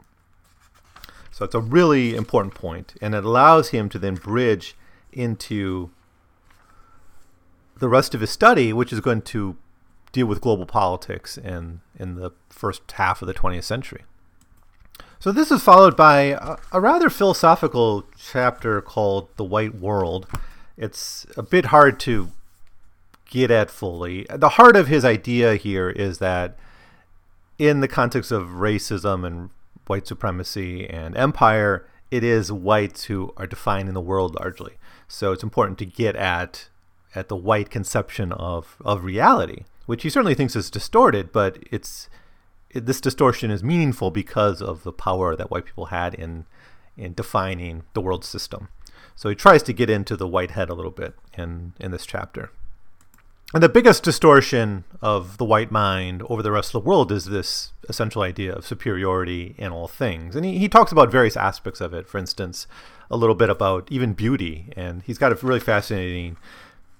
So 1.30 1.44
it's 1.44 1.54
a 1.54 1.60
really 1.60 2.14
important 2.14 2.54
point, 2.54 2.94
and 3.00 3.14
it 3.14 3.24
allows 3.24 3.70
him 3.70 3.88
to 3.88 3.98
then 3.98 4.16
bridge 4.16 4.76
into 5.12 5.90
the 7.78 7.88
rest 7.88 8.14
of 8.14 8.20
his 8.20 8.30
study, 8.30 8.72
which 8.72 8.92
is 8.92 9.00
going 9.00 9.22
to 9.22 9.56
deal 10.12 10.26
with 10.26 10.40
global 10.40 10.66
politics 10.66 11.36
in, 11.36 11.80
in 11.98 12.14
the 12.14 12.30
first 12.50 12.90
half 12.92 13.22
of 13.22 13.28
the 13.28 13.34
20th 13.34 13.64
century. 13.64 14.02
So 15.18 15.32
this 15.32 15.50
is 15.50 15.62
followed 15.62 15.96
by 15.96 16.20
a, 16.20 16.56
a, 16.72 16.80
rather 16.80 17.08
philosophical 17.08 18.04
chapter 18.18 18.80
called 18.80 19.28
The 19.36 19.44
White 19.44 19.76
World. 19.76 20.26
It's 20.76 21.26
a 21.36 21.42
bit 21.42 21.66
hard 21.66 21.98
to 22.00 22.32
get 23.30 23.50
at 23.50 23.70
fully. 23.70 24.26
The 24.28 24.50
heart 24.50 24.76
of 24.76 24.88
his 24.88 25.04
idea 25.04 25.54
here 25.54 25.88
is 25.88 26.18
that 26.18 26.58
in 27.58 27.80
the 27.80 27.88
context 27.88 28.32
of 28.32 28.48
racism 28.48 29.24
and 29.24 29.50
white 29.86 30.06
supremacy 30.06 30.88
and 30.88 31.16
empire, 31.16 31.86
it 32.10 32.24
is 32.24 32.52
whites 32.52 33.04
who 33.04 33.32
are 33.36 33.46
defining 33.46 33.94
the 33.94 34.00
world 34.00 34.34
largely. 34.34 34.74
So 35.08 35.32
it's 35.32 35.42
important 35.42 35.78
to 35.78 35.86
get 35.86 36.16
at 36.16 36.68
at 37.14 37.28
the 37.28 37.36
white 37.36 37.70
conception 37.70 38.32
of, 38.32 38.76
of 38.84 39.04
reality 39.04 39.64
which 39.86 40.02
he 40.02 40.10
certainly 40.10 40.34
thinks 40.34 40.56
is 40.56 40.70
distorted, 40.70 41.32
but 41.32 41.58
it's 41.70 42.08
it, 42.70 42.86
this 42.86 43.00
distortion 43.00 43.50
is 43.50 43.62
meaningful 43.62 44.10
because 44.10 44.62
of 44.62 44.82
the 44.82 44.92
power 44.92 45.36
that 45.36 45.50
white 45.50 45.66
people 45.66 45.86
had 45.86 46.14
in 46.14 46.46
in 46.96 47.14
defining 47.14 47.82
the 47.94 48.00
world 48.00 48.24
system. 48.24 48.68
So 49.14 49.28
he 49.28 49.34
tries 49.34 49.62
to 49.64 49.72
get 49.72 49.90
into 49.90 50.16
the 50.16 50.28
white 50.28 50.52
head 50.52 50.68
a 50.70 50.74
little 50.74 50.90
bit 50.90 51.14
in 51.36 51.74
in 51.78 51.90
this 51.90 52.06
chapter. 52.06 52.50
And 53.54 53.62
the 53.62 53.68
biggest 53.68 54.02
distortion 54.02 54.84
of 55.02 55.36
the 55.36 55.44
white 55.44 55.70
mind 55.70 56.22
over 56.30 56.42
the 56.42 56.52
rest 56.52 56.74
of 56.74 56.82
the 56.82 56.88
world 56.88 57.12
is 57.12 57.26
this 57.26 57.72
essential 57.86 58.22
idea 58.22 58.54
of 58.54 58.66
superiority 58.66 59.54
in 59.58 59.72
all 59.72 59.88
things. 59.88 60.34
And 60.34 60.46
he, 60.46 60.56
he 60.56 60.70
talks 60.70 60.90
about 60.90 61.12
various 61.12 61.36
aspects 61.36 61.82
of 61.82 61.92
it. 61.92 62.08
For 62.08 62.16
instance, 62.16 62.66
a 63.10 63.16
little 63.16 63.34
bit 63.34 63.50
about 63.50 63.88
even 63.90 64.14
beauty. 64.14 64.72
And 64.74 65.02
he's 65.02 65.18
got 65.18 65.32
a 65.32 65.46
really 65.46 65.60
fascinating 65.60 66.38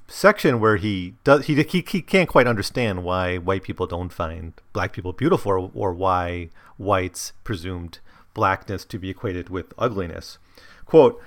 section 0.09 0.61
where 0.61 0.77
he 0.77 1.15
does 1.25 1.47
he, 1.47 1.55
he 1.63 1.85
he 1.87 2.03
can't 2.03 2.29
quite 2.29 2.47
understand 2.47 3.03
why 3.03 3.39
white 3.39 3.63
people 3.63 3.87
don't 3.87 4.13
find 4.13 4.53
black 4.73 4.93
people 4.93 5.13
beautiful 5.13 5.53
or, 5.53 5.71
or 5.75 5.93
why 5.93 6.49
whites 6.77 7.33
presumed 7.45 7.99
blackness 8.35 8.85
to 8.85 8.99
be 8.99 9.11
equated 9.11 9.49
with 9.49 9.73
ugliness 9.79 10.39
quote 10.85 11.21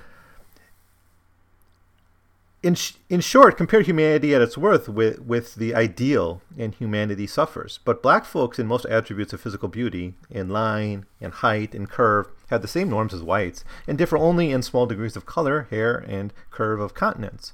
in, 2.65 2.73
sh- 2.73 2.93
in 3.11 3.21
short, 3.21 3.57
compare 3.57 3.81
humanity 3.81 4.33
at 4.33 4.41
its 4.41 4.57
worth 4.57 4.89
with, 4.89 5.19
with 5.19 5.53
the 5.53 5.75
ideal, 5.75 6.41
and 6.57 6.73
humanity 6.73 7.27
suffers. 7.27 7.79
But 7.85 8.01
black 8.01 8.25
folks, 8.25 8.57
in 8.57 8.65
most 8.65 8.85
attributes 8.85 9.33
of 9.33 9.41
physical 9.41 9.69
beauty, 9.69 10.15
in 10.31 10.49
line, 10.49 11.05
in 11.21 11.29
height, 11.29 11.75
in 11.75 11.85
curve, 11.85 12.27
have 12.49 12.63
the 12.63 12.67
same 12.67 12.89
norms 12.89 13.13
as 13.13 13.21
whites, 13.21 13.63
and 13.87 13.99
differ 13.99 14.17
only 14.17 14.51
in 14.51 14.63
small 14.63 14.87
degrees 14.87 15.15
of 15.15 15.27
color, 15.27 15.67
hair, 15.69 16.03
and 16.07 16.33
curve 16.49 16.79
of 16.79 16.95
countenance. 16.95 17.53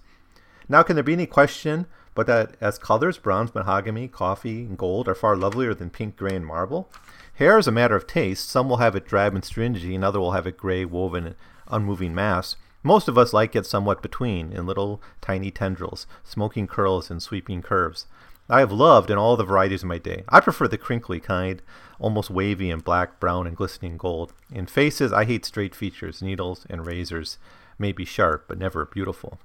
Now, 0.71 0.83
can 0.83 0.95
there 0.95 1.03
be 1.03 1.11
any 1.11 1.25
question 1.25 1.85
but 2.15 2.27
that 2.27 2.55
as 2.61 2.77
colors, 2.77 3.17
bronze, 3.17 3.53
mahogany, 3.53 4.07
coffee, 4.07 4.61
and 4.61 4.77
gold 4.77 5.09
are 5.09 5.13
far 5.13 5.35
lovelier 5.35 5.73
than 5.73 5.89
pink, 5.89 6.15
gray, 6.15 6.33
and 6.33 6.45
marble? 6.45 6.89
Hair 7.33 7.57
is 7.57 7.67
a 7.67 7.73
matter 7.73 7.97
of 7.97 8.07
taste. 8.07 8.47
Some 8.47 8.69
will 8.69 8.77
have 8.77 8.95
it 8.95 9.05
drab 9.05 9.35
and 9.35 9.43
stringy, 9.43 9.95
and 9.95 10.01
will 10.01 10.31
have 10.31 10.47
it 10.47 10.55
gray, 10.55 10.85
woven, 10.85 11.35
unmoving 11.67 12.15
mass. 12.15 12.55
Most 12.83 13.09
of 13.09 13.17
us 13.17 13.33
like 13.33 13.53
it 13.53 13.65
somewhat 13.65 14.01
between, 14.01 14.53
in 14.53 14.65
little 14.65 15.01
tiny 15.19 15.51
tendrils, 15.51 16.07
smoking 16.23 16.67
curls 16.67 17.11
and 17.11 17.21
sweeping 17.21 17.61
curves. 17.61 18.05
I 18.49 18.59
have 18.61 18.71
loved 18.71 19.11
in 19.11 19.17
all 19.17 19.35
the 19.35 19.43
varieties 19.43 19.83
of 19.83 19.89
my 19.89 19.97
day. 19.97 20.23
I 20.29 20.39
prefer 20.39 20.69
the 20.69 20.77
crinkly 20.77 21.19
kind, 21.19 21.61
almost 21.99 22.29
wavy 22.29 22.69
in 22.69 22.79
black, 22.79 23.19
brown, 23.19 23.45
and 23.45 23.57
glistening 23.57 23.97
gold. 23.97 24.31
In 24.49 24.67
faces, 24.67 25.11
I 25.11 25.25
hate 25.25 25.43
straight 25.43 25.75
features. 25.75 26.21
Needles 26.21 26.65
and 26.69 26.85
razors 26.85 27.39
may 27.77 27.91
be 27.91 28.05
sharp, 28.05 28.45
but 28.47 28.57
never 28.57 28.85
beautiful. 28.85 29.37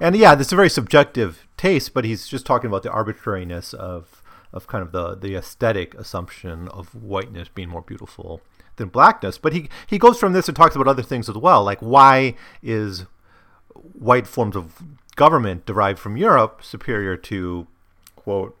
And 0.00 0.16
yeah, 0.16 0.34
this 0.34 0.48
is 0.48 0.52
a 0.52 0.56
very 0.56 0.70
subjective 0.70 1.46
taste, 1.56 1.92
but 1.92 2.04
he's 2.04 2.28
just 2.28 2.46
talking 2.46 2.68
about 2.68 2.82
the 2.82 2.90
arbitrariness 2.90 3.74
of 3.74 4.22
of 4.52 4.66
kind 4.66 4.82
of 4.82 4.92
the 4.92 5.14
the 5.14 5.34
aesthetic 5.34 5.94
assumption 5.94 6.68
of 6.68 6.94
whiteness 6.94 7.48
being 7.48 7.68
more 7.68 7.82
beautiful 7.82 8.40
than 8.76 8.88
blackness. 8.88 9.38
But 9.38 9.52
he 9.52 9.68
he 9.86 9.98
goes 9.98 10.18
from 10.18 10.32
this 10.32 10.48
and 10.48 10.56
talks 10.56 10.74
about 10.74 10.88
other 10.88 11.02
things 11.02 11.28
as 11.28 11.36
well, 11.36 11.64
like 11.64 11.80
why 11.80 12.34
is 12.62 13.06
white 13.92 14.26
forms 14.26 14.56
of 14.56 14.82
government 15.16 15.66
derived 15.66 15.98
from 15.98 16.16
Europe 16.16 16.60
superior 16.62 17.16
to 17.16 17.66
quote 18.14 18.56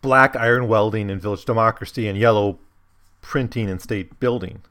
black 0.00 0.36
iron 0.36 0.68
welding 0.68 1.10
and 1.10 1.20
village 1.20 1.44
democracy 1.44 2.06
and 2.08 2.18
yellow 2.18 2.58
printing 3.20 3.68
and 3.68 3.80
state 3.80 4.18
building. 4.20 4.62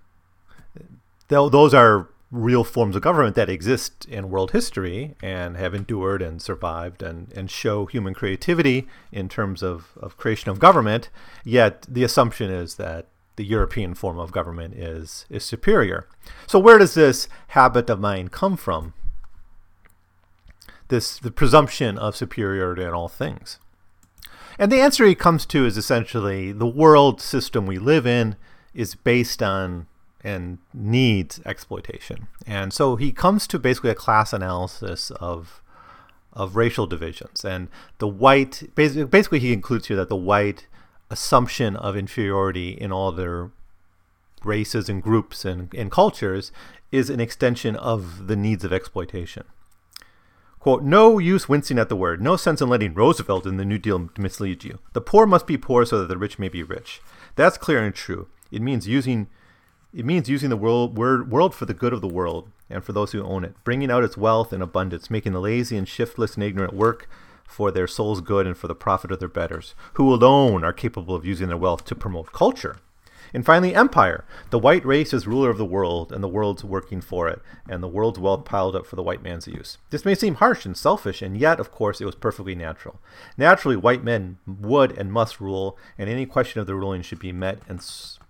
Those 1.28 1.74
are 1.74 2.10
real 2.32 2.64
forms 2.64 2.96
of 2.96 3.02
government 3.02 3.36
that 3.36 3.50
exist 3.50 4.06
in 4.06 4.30
world 4.30 4.52
history 4.52 5.16
and 5.22 5.58
have 5.58 5.76
endured 5.76 6.22
and 6.22 6.42
survived 6.42 7.04
and, 7.04 7.32
and 7.34 7.52
show 7.52 7.86
human 7.86 8.14
creativity 8.14 8.88
in 9.12 9.28
terms 9.28 9.62
of, 9.62 9.90
of 9.98 10.16
creation 10.16 10.50
of 10.50 10.58
government, 10.58 11.10
yet 11.44 11.86
the 11.90 12.04
assumption 12.04 12.50
is 12.50 12.76
that 12.76 13.08
the 13.36 13.44
European 13.44 13.94
form 13.94 14.18
of 14.18 14.32
government 14.32 14.74
is, 14.76 15.26
is 15.30 15.44
superior. 15.44 16.08
So 16.48 16.58
where 16.58 16.78
does 16.78 16.94
this 16.94 17.28
habit 17.50 17.90
of 17.90 18.00
mind 18.00 18.32
come 18.32 18.56
from? 18.56 18.94
This 20.88 21.18
the 21.18 21.32
presumption 21.32 21.98
of 21.98 22.16
superiority 22.16 22.84
in 22.84 22.90
all 22.90 23.08
things. 23.08 23.60
And 24.60 24.72
the 24.72 24.82
answer 24.82 25.06
he 25.06 25.16
comes 25.16 25.46
to 25.48 25.66
is 25.66 25.78
essentially 25.78 26.52
the 26.52 26.68
world 26.68 27.22
system 27.22 27.66
we 27.66 27.78
live 27.78 28.06
in 28.06 28.36
is 28.74 28.96
based 28.96 29.42
on 29.42 29.88
and 30.24 30.60
needs 30.74 31.42
exploitation. 31.46 32.28
And 32.46 32.74
so 32.74 32.96
he 32.96 33.12
comes 33.12 33.48
to 33.48 33.60
basically 33.60 33.90
a 33.90 33.96
class 33.96 34.34
analysis 34.34 35.12
of 35.12 35.62
of 36.34 36.56
racial 36.56 36.88
divisions. 36.88 37.44
And 37.44 37.68
the 37.98 38.08
white 38.08 38.70
basically, 38.76 39.04
basically 39.06 39.40
he 39.40 39.54
includes 39.54 39.88
here 39.88 39.98
that 39.98 40.10
the 40.10 40.16
white 40.16 40.68
assumption 41.10 41.76
of 41.76 41.98
inferiority 41.98 42.70
in 42.70 42.92
all 42.92 43.12
their 43.12 43.52
races 44.44 44.90
and 44.90 45.04
groups 45.04 45.46
and, 45.46 45.74
and 45.74 45.92
cultures 45.92 46.52
is 46.92 47.10
an 47.10 47.20
extension 47.20 47.76
of 47.76 48.28
the 48.28 48.36
needs 48.36 48.64
of 48.64 48.74
exploitation. 48.74 49.44
Quote, 50.60 50.84
no 50.84 51.18
use 51.18 51.50
wincing 51.50 51.80
at 51.80 51.90
the 51.90 51.96
word, 51.96 52.22
no 52.22 52.36
sense 52.36 52.62
in 52.62 52.70
letting 52.70 52.94
Roosevelt 52.94 53.48
in 53.48 53.58
the 53.58 53.66
New 53.66 53.80
Deal 53.80 54.10
mislead 54.18 54.64
you. 54.64 54.80
The 54.94 55.02
poor 55.02 55.26
must 55.26 55.48
be 55.48 55.58
poor 55.58 55.86
so 55.86 56.00
that 56.00 56.08
the 56.08 56.18
rich 56.18 56.38
may 56.38 56.50
be 56.50 56.62
rich. 56.62 57.02
That's 57.36 57.58
clear 57.58 57.84
and 57.84 57.96
true. 57.96 58.28
It 58.52 58.62
means 58.62 58.88
using 58.88 59.28
it 59.94 60.06
means 60.06 60.30
using 60.30 60.50
the 60.50 60.58
world, 60.58 60.98
word, 60.98 61.30
world 61.32 61.54
for 61.54 61.66
the 61.66 61.74
good 61.74 61.94
of 61.94 62.02
the 62.02 62.08
world 62.08 62.50
and 62.70 62.84
for 62.84 62.94
those 62.94 63.12
who 63.12 63.24
own 63.24 63.44
it, 63.44 63.56
bringing 63.64 63.92
out 63.92 64.04
its 64.04 64.18
wealth 64.18 64.54
and 64.54 64.64
abundance, 64.64 65.10
making 65.10 65.34
the 65.34 65.42
lazy 65.42 65.76
and 65.78 65.88
shiftless 65.88 66.36
and 66.36 66.44
ignorant 66.44 66.74
work 66.74 67.10
for 67.46 67.70
their 67.70 67.88
soul's 67.88 68.22
good 68.22 68.48
and 68.48 68.58
for 68.58 68.68
the 68.68 68.76
profit 68.76 69.12
of 69.12 69.20
their 69.20 69.28
betters, 69.28 69.76
who 69.96 70.14
alone 70.14 70.64
are 70.64 70.72
capable 70.72 71.14
of 71.14 71.26
using 71.26 71.50
their 71.50 71.58
wealth 71.58 71.84
to 71.86 71.96
promote 71.96 72.32
culture. 72.32 72.78
And 73.34 73.46
finally, 73.46 73.76
empire. 73.76 74.26
The 74.50 74.60
white 74.60 74.86
race 74.86 75.14
is 75.14 75.28
ruler 75.28 75.50
of 75.50 75.58
the 75.58 75.66
world, 75.66 76.12
and 76.12 76.22
the 76.22 76.28
world's 76.28 76.66
working 76.66 77.00
for 77.00 77.30
it, 77.30 77.42
and 77.70 77.82
the 77.82 77.88
world's 77.88 78.20
wealth 78.20 78.44
piled 78.44 78.76
up 78.76 78.86
for 78.86 78.98
the 78.98 79.04
white 79.04 79.24
man's 79.24 79.48
use. 79.48 79.78
This 79.90 80.04
may 80.04 80.16
seem 80.16 80.36
harsh 80.36 80.66
and 80.66 80.76
selfish, 80.76 81.22
and 81.22 81.38
yet, 81.38 81.60
of 81.60 81.72
course, 81.72 82.02
it 82.02 82.06
was 82.06 82.16
perfectly 82.16 82.56
natural. 82.56 83.00
Naturally, 83.38 83.78
white 83.78 84.04
men 84.04 84.38
would 84.46 84.98
and 84.98 85.14
must 85.14 85.40
rule, 85.40 85.78
and 85.98 86.10
any 86.10 86.26
question 86.26 86.60
of 86.60 86.68
the 86.68 86.76
ruling 86.76 87.02
should 87.02 87.20
be 87.20 87.32
met 87.32 87.60
and 87.70 87.82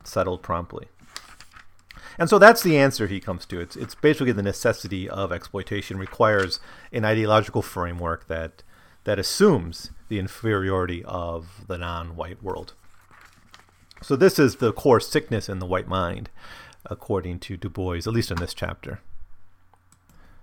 settled 0.04 0.44
promptly. 0.44 0.88
And 2.18 2.30
so 2.30 2.40
that's 2.40 2.64
the 2.64 2.78
answer 2.78 3.08
he 3.08 3.20
comes 3.20 3.46
to. 3.48 3.60
It's, 3.60 3.76
it's 3.76 3.96
basically 3.96 4.32
the 4.32 4.42
necessity 4.42 5.10
of 5.10 5.32
exploitation 5.32 5.98
requires 5.98 6.60
an 6.92 7.06
ideological 7.06 7.62
framework 7.62 8.28
that, 8.28 8.64
that 9.04 9.20
assumes 9.20 9.92
the 10.10 10.20
inferiority 10.20 11.04
of 11.06 11.66
the 11.68 11.78
non 11.78 12.16
white 12.16 12.44
world. 12.44 12.74
So 14.02 14.16
this 14.16 14.40
is 14.40 14.56
the 14.56 14.74
core 14.74 15.00
sickness 15.00 15.48
in 15.48 15.60
the 15.60 15.66
white 15.66 15.88
mind, 15.88 16.30
according 16.86 17.40
to 17.40 17.58
Du 17.58 17.70
Bois, 17.70 17.98
at 17.98 18.08
least 18.08 18.32
in 18.32 18.38
this 18.38 18.54
chapter. 18.54 19.00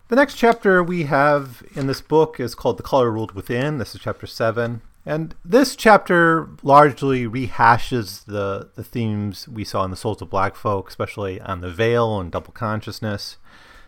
The 0.09 0.17
next 0.17 0.37
chapter 0.37 0.83
we 0.83 1.03
have 1.03 1.63
in 1.75 1.87
this 1.87 2.01
book 2.01 2.41
is 2.41 2.55
called 2.55 2.79
The 2.79 2.83
Colored 2.83 3.13
World 3.13 3.33
Within. 3.33 3.77
This 3.79 3.95
is 3.95 4.01
chapter 4.01 4.27
7. 4.27 4.81
And 5.09 5.35
this 5.43 5.75
chapter 5.75 6.51
largely 6.63 7.27
rehashes 7.27 8.27
the, 8.27 8.69
the 8.75 8.85
themes 8.85 9.49
we 9.49 9.65
saw 9.65 9.83
in 9.83 9.91
the 9.91 9.97
Souls 9.97 10.21
of 10.21 10.29
Black 10.29 10.55
Folk, 10.55 10.91
especially 10.91 11.41
on 11.41 11.63
the 11.63 11.71
veil 11.71 12.21
and 12.21 12.31
double 12.31 12.53
consciousness. 12.53 13.39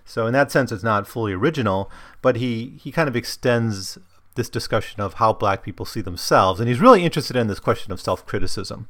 So 0.03 0.27
in 0.27 0.33
that 0.33 0.50
sense, 0.50 0.73
it's 0.73 0.83
not 0.83 1.07
fully 1.07 1.35
original, 1.35 1.91
but 2.23 2.37
he, 2.37 2.79
he 2.81 2.91
kind 2.91 3.07
of 3.07 3.15
extends 3.15 3.99
this 4.35 4.49
discussion 4.49 5.03
of 5.03 5.15
how 5.15 5.35
black 5.35 5.62
people 5.62 5.85
see 5.85 6.00
themselves. 6.00 6.59
And 6.59 6.71
he's 6.71 6.81
really 6.81 7.05
interested 7.05 7.37
in 7.37 7.49
this 7.49 7.61
question 7.61 7.93
of 7.93 8.00
self-criticism 8.00 8.89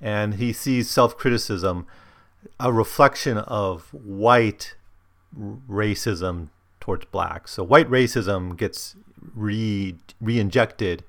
and 0.00 0.34
he 0.34 0.52
sees 0.52 0.90
self-criticism 0.90 1.86
a 2.58 2.72
reflection 2.72 3.38
of 3.38 3.94
white 3.94 4.74
racism 5.38 6.48
towards 6.80 7.04
blacks. 7.04 7.52
So 7.52 7.62
white 7.62 7.88
racism 7.88 8.56
gets 8.56 8.96
re 9.32 9.94
re-injected 10.20 11.04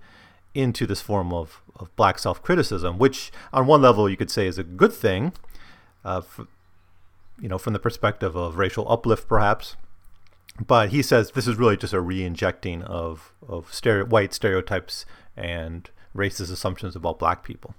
into 0.59 0.85
this 0.85 1.01
form 1.01 1.33
of, 1.33 1.61
of 1.75 1.95
black 1.95 2.19
self-criticism, 2.19 2.97
which 2.97 3.31
on 3.53 3.67
one 3.67 3.81
level 3.81 4.09
you 4.09 4.17
could 4.17 4.31
say 4.31 4.47
is 4.47 4.57
a 4.57 4.63
good 4.63 4.93
thing, 4.93 5.33
uh, 6.03 6.21
you 7.39 7.49
know, 7.49 7.57
from 7.57 7.73
the 7.73 7.79
perspective 7.79 8.35
of 8.35 8.57
racial 8.57 8.89
uplift, 8.91 9.27
perhaps. 9.27 9.75
But 10.65 10.89
he 10.89 11.01
says 11.01 11.31
this 11.31 11.47
is 11.47 11.55
really 11.55 11.77
just 11.77 11.93
a 11.93 12.01
re-injecting 12.01 12.83
of 12.83 13.33
of 13.47 13.71
white 14.09 14.33
stereotypes 14.33 15.05
and 15.37 15.89
racist 16.13 16.51
assumptions 16.51 16.95
about 16.95 17.19
black 17.19 17.43
people. 17.43 17.75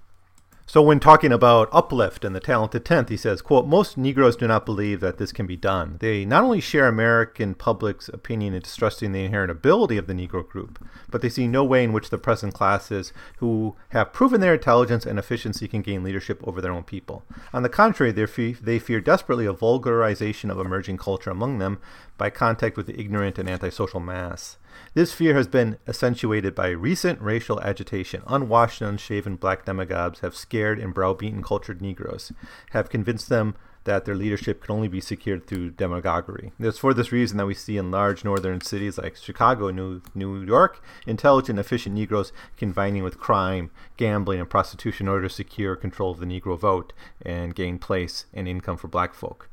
So 0.71 0.83
when 0.83 1.01
talking 1.01 1.33
about 1.33 1.69
uplift 1.73 2.25
and 2.25 2.33
the 2.33 2.39
talented 2.39 2.85
tenth, 2.85 3.09
he 3.09 3.17
says, 3.17 3.43
quote, 3.43 3.67
most 3.67 3.99
Negroes 3.99 4.37
do 4.37 4.47
not 4.47 4.65
believe 4.65 5.01
that 5.01 5.19
this 5.19 5.33
can 5.33 5.45
be 5.45 5.57
done. 5.57 5.97
They 5.99 6.25
not 6.25 6.45
only 6.45 6.61
share 6.61 6.87
American 6.87 7.57
public's 7.57 8.09
opinion 8.09 8.55
in 8.55 8.63
distrusting 8.63 9.11
the 9.11 9.25
inherent 9.25 9.51
ability 9.51 9.97
of 9.97 10.07
the 10.07 10.13
Negro 10.13 10.49
group, 10.49 10.79
but 11.11 11.23
they 11.23 11.29
see 11.29 11.49
no 11.49 11.65
way 11.65 11.83
in 11.83 11.93
which 11.93 12.11
the 12.11 12.19
present 12.19 12.55
classes 12.55 13.13
who 13.39 13.75
have 13.89 14.13
proven 14.13 14.41
their 14.41 14.55
intelligence 14.55 15.05
and 15.05 15.19
efficiency 15.19 15.67
can 15.67 15.83
gain 15.83 16.05
leadership 16.05 16.41
over 16.45 16.61
their 16.61 16.71
own 16.71 16.85
people. 16.85 17.25
On 17.53 17.65
the 17.65 17.69
contrary, 17.69 18.13
fe- 18.29 18.53
they 18.53 18.79
fear 18.79 19.01
desperately 19.01 19.47
a 19.47 19.53
vulgarization 19.53 20.53
of 20.53 20.61
emerging 20.61 20.99
culture 20.99 21.31
among 21.31 21.59
them 21.59 21.81
by 22.17 22.31
contact 22.31 22.77
with 22.77 22.87
the 22.87 22.97
ignorant 22.97 23.41
and 23.41 23.51
antisocial 23.51 23.99
mass. 23.99 24.57
This 24.95 25.13
fear 25.13 25.35
has 25.35 25.47
been 25.47 25.79
accentuated 25.87 26.55
by 26.55 26.71
recent 26.71 27.21
racial 27.21 27.61
agitation. 27.61 28.23
Unwashed 28.27 28.81
and 28.81 28.91
unshaven 28.91 29.37
black 29.37 29.65
demagogues 29.65 30.21
have 30.21 30.35
scared 30.35 30.79
and 30.79 30.93
browbeaten 30.93 31.43
cultured 31.43 31.81
Negroes, 31.81 32.33
have 32.71 32.91
convinced 32.91 33.29
them 33.29 33.55
that 33.85 34.05
their 34.05 34.15
leadership 34.15 34.63
can 34.63 34.75
only 34.75 34.89
be 34.89 35.01
secured 35.01 35.47
through 35.47 35.71
demagoguery. 35.71 36.53
It's 36.59 36.79
for 36.79 36.93
this 36.93 37.13
reason 37.13 37.39
that 37.39 37.47
we 37.47 37.55
see 37.55 37.77
in 37.77 37.91
large 37.91 38.25
northern 38.25 38.61
cities 38.61 38.99
like 38.99 39.17
Chicago 39.17 39.69
and 39.69 39.77
New, 39.77 40.03
New 40.15 40.43
York 40.43 40.83
intelligent, 41.07 41.59
efficient 41.59 41.95
Negroes 41.95 42.33
combining 42.57 43.03
with 43.03 43.19
crime, 43.19 43.71
gambling, 43.97 44.41
and 44.41 44.51
prostitution 44.51 45.07
in 45.07 45.13
order 45.13 45.29
to 45.29 45.35
secure 45.35 45.77
control 45.77 46.11
of 46.11 46.21
the 46.21 46.27
Negro 46.27 46.59
vote 46.59 46.93
and 47.23 47.55
gain 47.55 47.79
place 47.79 48.27
and 48.35 48.47
income 48.47 48.77
for 48.77 48.89
black 48.89 49.15
folk. 49.15 49.49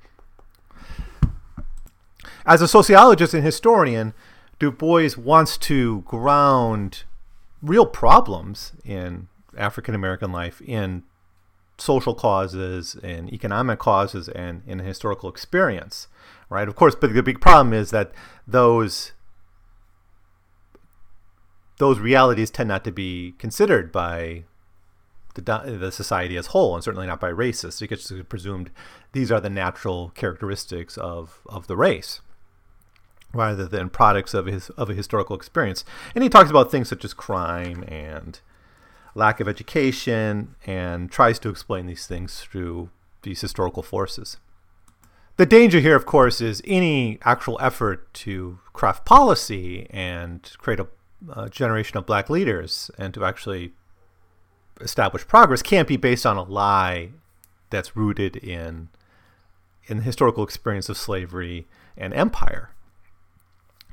As 2.46 2.62
a 2.62 2.68
sociologist 2.68 3.34
and 3.34 3.44
historian, 3.44 4.14
Du 4.60 4.72
Bois 4.72 5.10
wants 5.18 5.58
to 5.58 6.02
ground 6.02 7.04
real 7.62 7.86
problems 7.86 8.74
in 8.84 9.28
African 9.56 9.94
American 9.94 10.32
life 10.32 10.62
in 10.62 11.04
social 11.78 12.16
causes 12.16 12.96
and 13.04 13.32
economic 13.32 13.78
causes 13.78 14.30
and 14.30 14.64
in 14.66 14.80
historical 14.80 15.30
experience, 15.30 16.08
right? 16.50 16.68
Of 16.68 16.76
course, 16.76 16.96
but 16.96 17.14
the 17.14 17.22
big 17.22 17.40
problem 17.40 17.74
is 17.74 17.92
that 17.92 18.12
those 18.48 19.14
those 21.78 22.00
realities 22.00 22.50
tend 22.50 22.70
not 22.70 22.84
to 22.84 22.92
be 22.92 23.36
considered 23.38 23.92
by 23.92 24.46
the, 25.36 25.78
the 25.80 25.92
society 25.92 26.36
as 26.36 26.48
whole, 26.48 26.74
and 26.74 26.84
certainly 26.84 27.06
not 27.06 27.20
by 27.20 27.32
racists. 27.32 27.80
It 27.84 27.90
gets 27.90 28.12
presumed 28.28 28.72
these 29.12 29.32
are 29.32 29.40
the 29.40 29.52
natural 29.52 30.12
characteristics 30.16 30.98
of, 30.98 31.42
of 31.46 31.68
the 31.68 31.78
race 31.78 32.22
rather 33.34 33.68
than 33.68 33.90
products 33.90 34.34
of 34.34 34.46
his 34.46 34.70
of 34.72 34.90
a 34.90 34.94
historical 34.94 35.36
experience. 35.36 35.84
And 36.16 36.24
he 36.24 36.30
talks 36.30 36.50
about 36.50 36.72
things 36.72 36.90
such 36.90 37.06
as 37.06 37.14
crime 37.14 37.84
and 37.88 38.40
lack 39.16 39.40
of 39.40 39.48
education 39.48 40.56
and 40.66 41.12
tries 41.12 41.40
to 41.40 41.50
explain 41.50 41.88
these 41.88 42.06
things 42.06 42.40
through 42.42 42.90
these 43.24 43.42
historical 43.42 43.84
forces. 43.84 44.38
The 45.38 45.46
danger 45.46 45.80
here, 45.80 45.96
of 45.96 46.06
course, 46.06 46.42
is 46.42 46.62
any 46.66 47.20
actual 47.24 47.58
effort 47.62 48.12
to 48.16 48.60
craft 48.74 49.06
policy 49.06 49.88
and 49.92 50.42
create 50.58 50.80
a, 50.80 50.88
a 51.36 51.50
generation 51.50 51.98
of 51.98 52.06
black 52.06 52.30
leaders 52.30 52.90
and 52.98 53.14
to 53.14 53.24
actually 53.26 53.74
establish 54.82 55.28
progress 55.28 55.62
can't 55.62 55.88
be 55.88 55.98
based 55.98 56.26
on 56.26 56.38
a 56.38 56.44
lie 56.44 57.10
that's 57.70 57.96
rooted 57.96 58.36
in 58.38 58.90
in 59.88 59.98
the 59.98 60.04
historical 60.04 60.44
experience 60.44 60.90
of 60.90 60.98
slavery 60.98 61.66
and 61.98 62.14
empire 62.14 62.72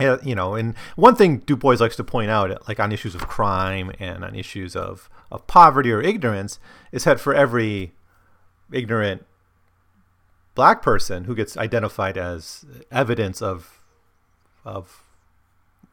you 0.00 0.34
know, 0.34 0.54
and 0.54 0.74
one 0.96 1.14
thing 1.14 1.38
Du 1.38 1.56
Bois 1.56 1.76
likes 1.78 1.96
to 1.96 2.04
point 2.04 2.30
out, 2.30 2.66
like 2.68 2.80
on 2.80 2.92
issues 2.92 3.14
of 3.14 3.28
crime 3.28 3.92
and 3.98 4.24
on 4.24 4.34
issues 4.34 4.74
of, 4.74 5.08
of 5.30 5.46
poverty 5.46 5.92
or 5.92 6.02
ignorance, 6.02 6.58
is 6.90 7.04
that 7.04 7.20
for 7.20 7.34
every 7.34 7.92
ignorant 8.72 9.24
black 10.54 10.82
person 10.82 11.24
who 11.24 11.34
gets 11.34 11.56
identified 11.56 12.16
as 12.16 12.64
evidence 12.90 13.42
of 13.42 13.80
of 14.64 15.02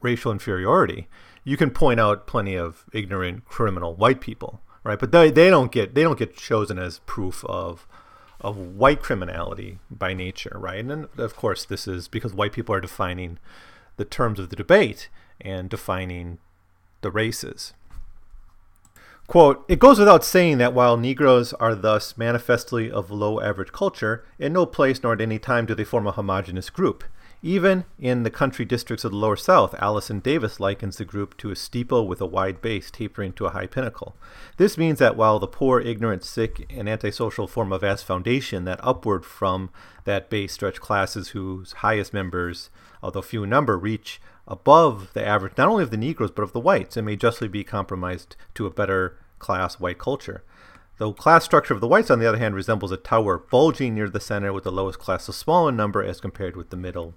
racial 0.01 0.31
inferiority, 0.31 1.07
you 1.43 1.57
can 1.57 1.69
point 1.69 1.99
out 1.99 2.25
plenty 2.25 2.55
of 2.55 2.85
ignorant 2.93 3.45
criminal 3.45 3.93
white 3.95 4.21
people, 4.21 4.61
right? 4.83 4.99
But 4.99 5.11
they, 5.11 5.29
they 5.29 5.49
don't 5.49 5.71
get 5.71 5.93
they 5.93 6.03
don't 6.03 6.17
get 6.17 6.35
chosen 6.35 6.79
as 6.79 6.99
proof 6.99 7.45
of 7.45 7.87
of 8.39 8.57
white 8.57 9.01
criminality 9.01 9.77
by 9.91 10.13
nature, 10.13 10.55
right? 10.59 10.83
And 10.83 11.07
of 11.17 11.35
course, 11.35 11.65
this 11.65 11.87
is 11.87 12.07
because 12.07 12.33
white 12.33 12.53
people 12.53 12.73
are 12.73 12.81
defining 12.81 13.37
the 14.01 14.05
terms 14.05 14.39
of 14.39 14.49
the 14.49 14.55
debate 14.55 15.09
and 15.39 15.69
defining 15.69 16.39
the 17.01 17.11
races. 17.11 17.73
Quote, 19.27 19.63
it 19.67 19.77
goes 19.77 19.99
without 19.99 20.25
saying 20.25 20.57
that 20.57 20.73
while 20.73 20.97
Negroes 20.97 21.53
are 21.53 21.75
thus 21.75 22.17
manifestly 22.17 22.89
of 22.89 23.11
low 23.11 23.39
average 23.39 23.71
culture, 23.71 24.25
in 24.39 24.53
no 24.53 24.65
place 24.65 25.03
nor 25.03 25.13
at 25.13 25.21
any 25.21 25.37
time 25.37 25.67
do 25.67 25.75
they 25.75 25.83
form 25.83 26.07
a 26.07 26.11
homogeneous 26.11 26.71
group. 26.71 27.03
Even 27.43 27.85
in 27.97 28.21
the 28.21 28.29
country 28.29 28.65
districts 28.65 29.03
of 29.03 29.11
the 29.11 29.17
lower 29.17 29.35
south, 29.35 29.73
Allison 29.79 30.19
Davis 30.19 30.59
likens 30.59 30.97
the 30.97 31.05
group 31.05 31.35
to 31.37 31.49
a 31.49 31.55
steeple 31.55 32.07
with 32.07 32.21
a 32.21 32.25
wide 32.27 32.61
base 32.61 32.91
tapering 32.91 33.33
to 33.33 33.47
a 33.47 33.49
high 33.49 33.65
pinnacle. 33.65 34.15
This 34.57 34.77
means 34.77 34.99
that 34.99 35.15
while 35.15 35.39
the 35.39 35.47
poor, 35.47 35.79
ignorant, 35.79 36.23
sick, 36.23 36.67
and 36.69 36.87
antisocial 36.87 37.47
form 37.47 37.71
a 37.71 37.79
vast 37.79 38.05
foundation, 38.05 38.65
that 38.65 38.79
upward 38.83 39.25
from 39.25 39.71
that 40.03 40.29
base 40.29 40.53
stretch 40.53 40.79
classes 40.79 41.29
whose 41.29 41.73
highest 41.73 42.13
members 42.13 42.69
although 43.03 43.21
few 43.21 43.43
in 43.43 43.49
number, 43.49 43.77
reach 43.77 44.21
above 44.47 45.13
the 45.13 45.25
average 45.25 45.57
not 45.57 45.67
only 45.67 45.83
of 45.83 45.91
the 45.91 45.97
Negroes 45.97 46.31
but 46.31 46.43
of 46.43 46.53
the 46.53 46.59
whites 46.59 46.97
and 46.97 47.05
may 47.05 47.15
justly 47.15 47.47
be 47.47 47.63
compromised 47.63 48.35
to 48.53 48.65
a 48.65 48.71
better 48.71 49.17
class 49.39 49.79
white 49.79 49.97
culture. 49.97 50.43
The 50.97 51.11
class 51.13 51.43
structure 51.43 51.73
of 51.73 51.81
the 51.81 51.87
whites, 51.87 52.11
on 52.11 52.19
the 52.19 52.27
other 52.27 52.37
hand, 52.37 52.53
resembles 52.53 52.91
a 52.91 52.97
tower 52.97 53.39
bulging 53.39 53.95
near 53.95 54.09
the 54.09 54.19
center 54.19 54.53
with 54.53 54.65
the 54.65 54.71
lowest 54.71 54.99
class 54.99 55.27
a 55.27 55.33
small 55.33 55.67
in 55.67 55.75
number 55.75 56.03
as 56.03 56.21
compared 56.21 56.55
with 56.55 56.69
the 56.69 56.77
middle, 56.77 57.15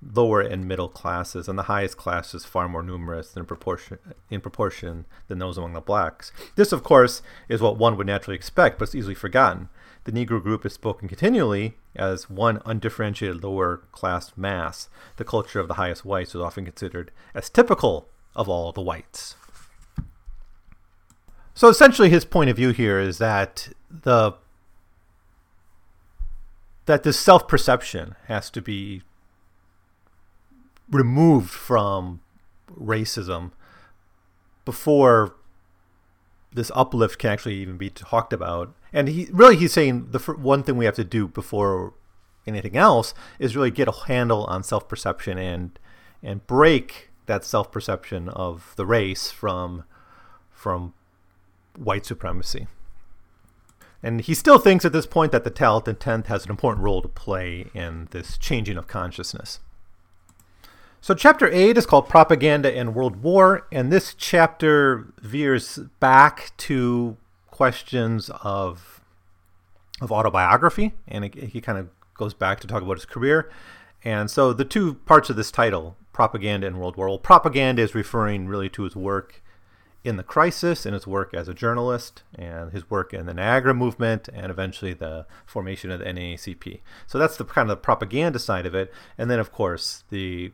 lower 0.00 0.40
and 0.40 0.66
middle 0.66 0.88
classes, 0.88 1.48
and 1.48 1.58
the 1.58 1.64
highest 1.64 1.96
class 1.96 2.34
is 2.34 2.44
far 2.44 2.68
more 2.68 2.82
numerous 2.82 3.32
than 3.32 3.44
proportion, 3.44 3.98
in 4.30 4.40
proportion 4.40 5.06
than 5.26 5.38
those 5.38 5.58
among 5.58 5.72
the 5.72 5.80
blacks. 5.80 6.32
This, 6.54 6.72
of 6.72 6.82
course, 6.84 7.20
is 7.48 7.60
what 7.60 7.78
one 7.78 7.96
would 7.96 8.06
naturally 8.06 8.36
expect, 8.36 8.78
but 8.78 8.84
it's 8.84 8.94
easily 8.94 9.14
forgotten 9.14 9.68
the 10.08 10.26
Negro 10.26 10.42
group 10.42 10.64
is 10.64 10.72
spoken 10.72 11.06
continually 11.06 11.76
as 11.94 12.30
one 12.30 12.62
undifferentiated 12.64 13.42
lower 13.44 13.82
class 13.92 14.32
mass. 14.36 14.88
The 15.16 15.24
culture 15.24 15.60
of 15.60 15.68
the 15.68 15.74
highest 15.74 16.02
whites 16.02 16.30
is 16.30 16.40
often 16.40 16.64
considered 16.64 17.10
as 17.34 17.50
typical 17.50 18.08
of 18.34 18.48
all 18.48 18.72
the 18.72 18.80
whites. 18.80 19.36
So 21.52 21.68
essentially, 21.68 22.08
his 22.08 22.24
point 22.24 22.48
of 22.48 22.56
view 22.56 22.70
here 22.70 22.98
is 22.98 23.18
that 23.18 23.68
the 23.90 24.32
that 26.86 27.02
this 27.02 27.20
self 27.20 27.46
perception 27.46 28.14
has 28.28 28.48
to 28.48 28.62
be 28.62 29.02
removed 30.90 31.50
from 31.50 32.20
racism 32.78 33.52
before 34.64 35.34
this 36.52 36.70
uplift 36.74 37.18
can 37.18 37.30
actually 37.30 37.56
even 37.56 37.76
be 37.76 37.90
talked 37.90 38.32
about. 38.32 38.74
And 38.92 39.08
he 39.08 39.28
really 39.30 39.56
he's 39.56 39.72
saying 39.72 40.08
the 40.10 40.18
one 40.18 40.62
thing 40.62 40.76
we 40.76 40.84
have 40.84 40.94
to 40.96 41.04
do 41.04 41.28
before 41.28 41.94
anything 42.46 42.76
else 42.76 43.14
is 43.38 43.56
really 43.56 43.70
get 43.70 43.88
a 43.88 43.92
handle 43.92 44.44
on 44.44 44.62
self 44.62 44.88
perception 44.88 45.38
and 45.38 45.78
and 46.22 46.46
break 46.46 47.10
that 47.26 47.44
self 47.44 47.70
perception 47.70 48.28
of 48.30 48.72
the 48.76 48.86
race 48.86 49.30
from 49.30 49.84
from 50.50 50.94
white 51.76 52.06
supremacy. 52.06 52.66
And 54.02 54.20
he 54.20 54.34
still 54.34 54.58
thinks 54.58 54.84
at 54.84 54.92
this 54.92 55.06
point 55.06 55.32
that 55.32 55.44
the 55.44 55.50
Talented 55.50 55.98
Tenth 55.98 56.26
has 56.26 56.44
an 56.44 56.50
important 56.50 56.84
role 56.84 57.02
to 57.02 57.08
play 57.08 57.66
in 57.74 58.06
this 58.12 58.38
changing 58.38 58.76
of 58.76 58.86
consciousness. 58.86 59.58
So, 61.00 61.14
chapter 61.14 61.48
8 61.48 61.78
is 61.78 61.86
called 61.86 62.08
Propaganda 62.08 62.76
and 62.76 62.92
World 62.92 63.22
War, 63.22 63.68
and 63.70 63.92
this 63.92 64.14
chapter 64.14 65.12
veers 65.20 65.78
back 66.00 66.50
to 66.58 67.16
questions 67.46 68.30
of, 68.42 69.00
of 70.00 70.10
autobiography, 70.10 70.94
and 71.06 71.32
he 71.32 71.60
kind 71.60 71.78
of 71.78 71.88
goes 72.14 72.34
back 72.34 72.58
to 72.60 72.66
talk 72.66 72.82
about 72.82 72.96
his 72.96 73.04
career. 73.04 73.48
And 74.02 74.28
so, 74.28 74.52
the 74.52 74.64
two 74.64 74.94
parts 74.94 75.30
of 75.30 75.36
this 75.36 75.52
title, 75.52 75.96
Propaganda 76.12 76.66
and 76.66 76.80
World 76.80 76.96
War, 76.96 77.08
well, 77.08 77.18
propaganda 77.18 77.80
is 77.80 77.94
referring 77.94 78.48
really 78.48 78.68
to 78.70 78.82
his 78.82 78.96
work 78.96 79.40
in 80.02 80.16
the 80.16 80.24
crisis, 80.24 80.84
in 80.84 80.94
his 80.94 81.06
work 81.06 81.32
as 81.32 81.48
a 81.48 81.54
journalist, 81.54 82.24
and 82.34 82.72
his 82.72 82.90
work 82.90 83.14
in 83.14 83.26
the 83.26 83.34
Niagara 83.34 83.72
movement, 83.72 84.28
and 84.34 84.50
eventually 84.50 84.94
the 84.94 85.26
formation 85.46 85.92
of 85.92 86.00
the 86.00 86.06
NAACP. 86.06 86.80
So, 87.06 87.18
that's 87.18 87.36
the 87.36 87.44
kind 87.44 87.70
of 87.70 87.76
the 87.76 87.82
propaganda 87.82 88.40
side 88.40 88.66
of 88.66 88.74
it. 88.74 88.92
And 89.16 89.30
then, 89.30 89.38
of 89.38 89.52
course, 89.52 90.02
the 90.10 90.50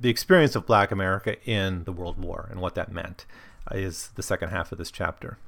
the 0.00 0.08
experience 0.08 0.56
of 0.56 0.66
black 0.66 0.90
America 0.90 1.36
in 1.48 1.84
the 1.84 1.92
World 1.92 2.18
War 2.18 2.48
and 2.50 2.60
what 2.60 2.74
that 2.74 2.90
meant 2.90 3.26
uh, 3.70 3.76
is 3.76 4.08
the 4.14 4.22
second 4.22 4.48
half 4.48 4.72
of 4.72 4.78
this 4.78 4.90
chapter. 4.90 5.38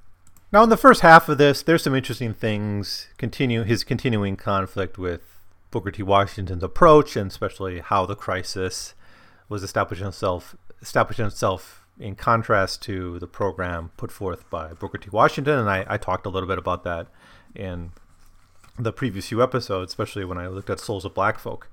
Now, 0.52 0.62
in 0.62 0.68
the 0.68 0.76
first 0.76 1.00
half 1.00 1.30
of 1.30 1.38
this, 1.38 1.62
there's 1.62 1.82
some 1.82 1.94
interesting 1.94 2.34
things. 2.34 3.08
Continue 3.16 3.62
his 3.62 3.84
continuing 3.84 4.36
conflict 4.36 4.98
with 4.98 5.22
Booker 5.70 5.90
T. 5.90 6.02
Washington's 6.02 6.62
approach, 6.62 7.16
and 7.16 7.30
especially 7.30 7.80
how 7.80 8.04
the 8.04 8.14
crisis 8.14 8.92
was 9.48 9.62
establishing 9.62 10.06
itself, 10.06 10.54
establishing 10.82 11.24
itself 11.24 11.86
in 11.98 12.14
contrast 12.14 12.82
to 12.82 13.18
the 13.18 13.26
program 13.26 13.92
put 13.96 14.12
forth 14.12 14.48
by 14.50 14.74
Booker 14.74 14.98
T. 14.98 15.08
Washington. 15.10 15.58
And 15.58 15.70
I, 15.70 15.86
I 15.88 15.96
talked 15.96 16.26
a 16.26 16.30
little 16.30 16.48
bit 16.48 16.58
about 16.58 16.84
that 16.84 17.06
in 17.54 17.92
the 18.78 18.92
previous 18.92 19.28
few 19.28 19.42
episodes, 19.42 19.92
especially 19.92 20.24
when 20.26 20.36
I 20.36 20.48
looked 20.48 20.68
at 20.68 20.80
Souls 20.80 21.06
of 21.06 21.14
Black 21.14 21.38
Folk. 21.38 21.68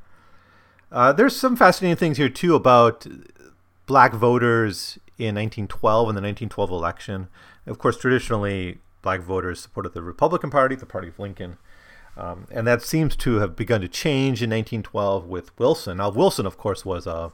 Uh, 0.91 1.13
there's 1.13 1.35
some 1.35 1.55
fascinating 1.55 1.95
things 1.95 2.17
here 2.17 2.29
too 2.29 2.55
about 2.55 3.05
black 3.85 4.13
voters 4.13 4.97
in 5.17 5.35
1912 5.35 6.09
in 6.09 6.15
the 6.15 6.21
1912 6.21 6.71
election. 6.71 7.27
Of 7.65 7.77
course, 7.77 7.97
traditionally, 7.97 8.79
black 9.01 9.21
voters 9.21 9.59
supported 9.59 9.93
the 9.93 10.01
Republican 10.01 10.49
Party, 10.49 10.75
the 10.75 10.85
party 10.85 11.09
of 11.09 11.19
Lincoln. 11.19 11.57
Um, 12.17 12.47
and 12.51 12.67
that 12.67 12.81
seems 12.81 13.15
to 13.17 13.35
have 13.35 13.55
begun 13.55 13.81
to 13.81 13.87
change 13.87 14.41
in 14.41 14.49
1912 14.49 15.25
with 15.25 15.57
Wilson. 15.59 15.97
Now, 15.97 16.09
Wilson, 16.09 16.45
of 16.45 16.57
course, 16.57 16.83
was 16.83 17.07
a 17.07 17.31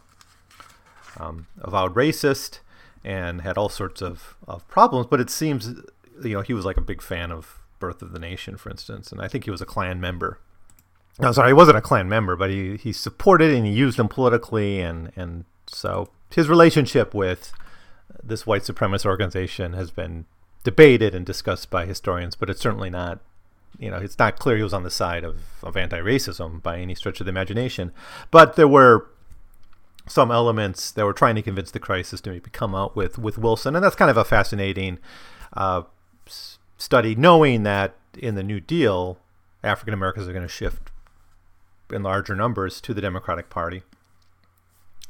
um, 1.17 1.47
avowed 1.61 1.95
racist 1.95 2.59
and 3.03 3.41
had 3.41 3.57
all 3.57 3.69
sorts 3.69 4.01
of, 4.01 4.35
of 4.47 4.67
problems, 4.67 5.07
but 5.07 5.19
it 5.19 5.29
seems, 5.29 5.73
you 6.23 6.33
know, 6.33 6.41
he 6.41 6.53
was 6.53 6.65
like 6.65 6.77
a 6.77 6.81
big 6.81 7.01
fan 7.01 7.31
of 7.31 7.61
Birth 7.79 8.01
of 8.01 8.11
the 8.11 8.19
Nation, 8.19 8.57
for 8.57 8.69
instance, 8.69 9.11
and 9.11 9.21
I 9.21 9.27
think 9.27 9.45
he 9.45 9.51
was 9.51 9.61
a 9.61 9.65
Klan 9.65 9.99
member. 9.99 10.39
No, 11.19 11.31
sorry, 11.31 11.49
he 11.49 11.53
wasn't 11.53 11.77
a 11.77 11.81
Klan 11.81 12.09
member, 12.09 12.35
but 12.35 12.49
he, 12.49 12.75
he 12.75 12.91
supported 12.91 13.53
and 13.53 13.65
he 13.65 13.71
used 13.71 13.97
them 13.97 14.09
politically, 14.09 14.81
and, 14.81 15.11
and 15.15 15.45
so 15.65 16.09
his 16.29 16.49
relationship 16.49 17.13
with 17.13 17.53
this 18.21 18.45
white 18.45 18.63
supremacist 18.63 19.05
organization 19.05 19.73
has 19.73 19.91
been 19.91 20.25
debated 20.63 21.15
and 21.15 21.25
discussed 21.25 21.69
by 21.69 21.85
historians, 21.85 22.35
but 22.35 22.49
it's 22.49 22.59
certainly 22.59 22.89
not, 22.89 23.19
you 23.79 23.89
know, 23.89 23.97
it's 23.97 24.19
not 24.19 24.39
clear 24.39 24.57
he 24.57 24.63
was 24.63 24.73
on 24.73 24.83
the 24.83 24.91
side 24.91 25.23
of, 25.23 25.37
of 25.63 25.77
anti-racism 25.77 26.61
by 26.61 26.79
any 26.79 26.95
stretch 26.95 27.21
of 27.21 27.25
the 27.25 27.29
imagination. 27.29 27.91
But 28.29 28.55
there 28.57 28.67
were 28.67 29.07
some 30.07 30.31
elements 30.31 30.91
that 30.91 31.05
were 31.05 31.13
trying 31.13 31.35
to 31.35 31.41
convince 31.41 31.71
the 31.71 31.79
crisis 31.79 32.19
to 32.21 32.31
maybe 32.31 32.49
come 32.49 32.75
out 32.75 32.95
with, 32.95 33.17
with 33.17 33.37
Wilson, 33.37 33.75
and 33.75 33.85
that's 33.85 33.95
kind 33.95 34.11
of 34.11 34.17
a 34.17 34.25
fascinating 34.25 34.99
uh, 35.53 35.83
study, 36.77 37.15
knowing 37.15 37.63
that 37.63 37.95
in 38.17 38.35
the 38.35 38.43
New 38.43 38.59
Deal, 38.59 39.17
African 39.63 39.93
Americans 39.93 40.27
are 40.27 40.33
going 40.33 40.43
to 40.43 40.49
shift 40.49 40.91
in 41.91 42.03
larger 42.03 42.35
numbers 42.35 42.81
to 42.81 42.93
the 42.93 43.01
Democratic 43.01 43.49
Party. 43.49 43.83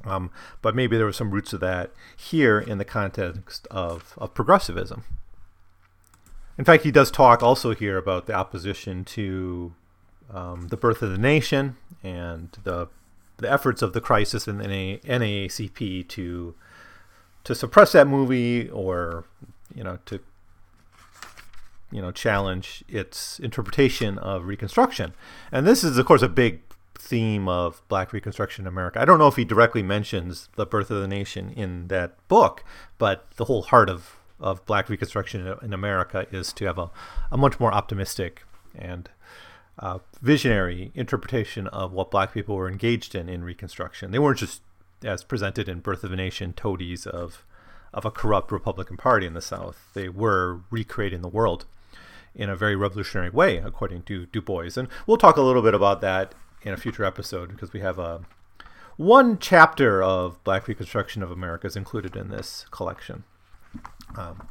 Um, 0.04 0.32
but 0.62 0.76
maybe 0.76 0.98
there 0.98 1.06
were 1.06 1.14
some 1.14 1.32
roots 1.32 1.54
of 1.54 1.60
that 1.62 1.92
here 2.16 2.60
in 2.60 2.78
the 2.78 2.86
context 2.86 3.68
of, 3.72 4.14
of 4.18 4.34
progressivism. 4.34 5.04
In 6.58 6.66
fact, 6.66 6.84
he 6.84 6.92
does 6.92 7.12
talk 7.12 7.42
also 7.42 7.74
here 7.74 7.98
about 7.98 8.28
the 8.28 8.34
opposition 8.34 9.04
to 9.06 9.74
um, 10.32 10.68
the 10.70 10.78
birth 10.78 11.02
of 11.02 11.12
the 11.12 11.18
nation 11.18 11.78
and 12.04 12.58
the 12.64 12.88
the 13.38 13.52
efforts 13.52 13.82
of 13.82 13.92
the 13.92 14.00
crisis 14.00 14.48
in 14.48 14.60
the 14.60 14.66
NAACP 14.66 16.08
to 16.08 16.56
to 17.44 17.54
suppress 17.54 17.92
that 17.92 18.08
movie 18.08 18.70
or 18.70 19.26
you 19.74 19.84
know 19.84 20.00
to 20.06 20.22
you 21.92 22.02
know 22.02 22.12
challenge 22.12 22.84
its 22.88 23.40
interpretation 23.40 24.18
of 24.18 24.46
Reconstruction. 24.46 25.14
And 25.52 25.68
this 25.68 25.84
is, 25.84 25.98
of 25.98 26.06
course, 26.06 26.22
a 26.22 26.30
big 26.30 26.65
theme 27.06 27.48
of 27.48 27.84
Black 27.88 28.12
Reconstruction 28.12 28.64
in 28.64 28.68
America. 28.68 29.00
I 29.00 29.06
don't 29.06 29.20
know 29.20 29.28
if 29.28 29.36
he 29.36 29.46
directly 29.46 29.84
mentions 29.84 30.50
the 30.56 30.66
birth 30.66 30.90
of 30.90 31.02
the 31.02 31.08
nation 31.08 31.52
in 31.52 31.88
that 31.90 32.16
book, 32.28 32.64
but 32.98 33.30
the 33.38 33.46
whole 33.46 33.64
heart 33.64 33.90
of 33.90 34.18
of 34.38 34.66
Black 34.66 34.90
Reconstruction 34.90 35.56
in 35.62 35.74
America 35.74 36.28
is 36.30 36.52
to 36.52 36.66
have 36.66 36.78
a, 36.78 36.92
a 37.32 37.38
much 37.38 37.58
more 37.58 37.74
optimistic 37.74 38.44
and 38.78 39.10
uh, 39.80 40.00
visionary 40.22 40.92
interpretation 40.94 41.68
of 41.68 41.94
what 41.94 42.12
Black 42.12 42.34
people 42.34 42.56
were 42.56 42.70
engaged 42.70 43.16
in 43.16 43.30
in 43.30 43.44
Reconstruction. 43.44 44.12
They 44.12 44.20
weren't 44.20 44.40
just 44.40 44.62
as 45.04 45.24
presented 45.24 45.70
in 45.70 45.80
Birth 45.80 46.04
of 46.04 46.12
a 46.12 46.16
Nation 46.16 46.54
toadies 46.54 47.06
of 47.06 47.46
of 47.94 48.04
a 48.04 48.12
corrupt 48.12 48.52
Republican 48.52 48.98
Party 48.98 49.26
in 49.26 49.34
the 49.34 49.42
South. 49.42 49.90
They 49.94 50.10
were 50.10 50.62
recreating 50.70 51.22
the 51.22 51.30
world 51.30 51.66
in 52.34 52.50
a 52.50 52.56
very 52.56 52.76
revolutionary 52.76 53.30
way, 53.30 53.58
according 53.58 54.04
to 54.04 54.26
Du 54.26 54.42
Bois. 54.42 54.72
And 54.76 54.90
we'll 55.08 55.18
talk 55.18 55.38
a 55.38 55.42
little 55.42 55.62
bit 55.62 55.74
about 55.74 56.02
that 56.02 56.36
in 56.66 56.74
a 56.74 56.78
future 56.78 57.06
episode 57.06 57.52
because 57.52 57.72
we 57.72 57.80
have 57.80 58.00
a 58.00 58.22
one 58.98 59.38
chapter 59.38 60.02
of 60.02 60.44
Black 60.44 60.68
Reconstruction 60.68 61.22
of 61.22 61.32
America 61.32 61.68
is 61.68 61.76
included 61.76 62.16
in 62.16 62.30
this 62.30 62.66
collection. 62.72 63.24
Um, 64.18 64.48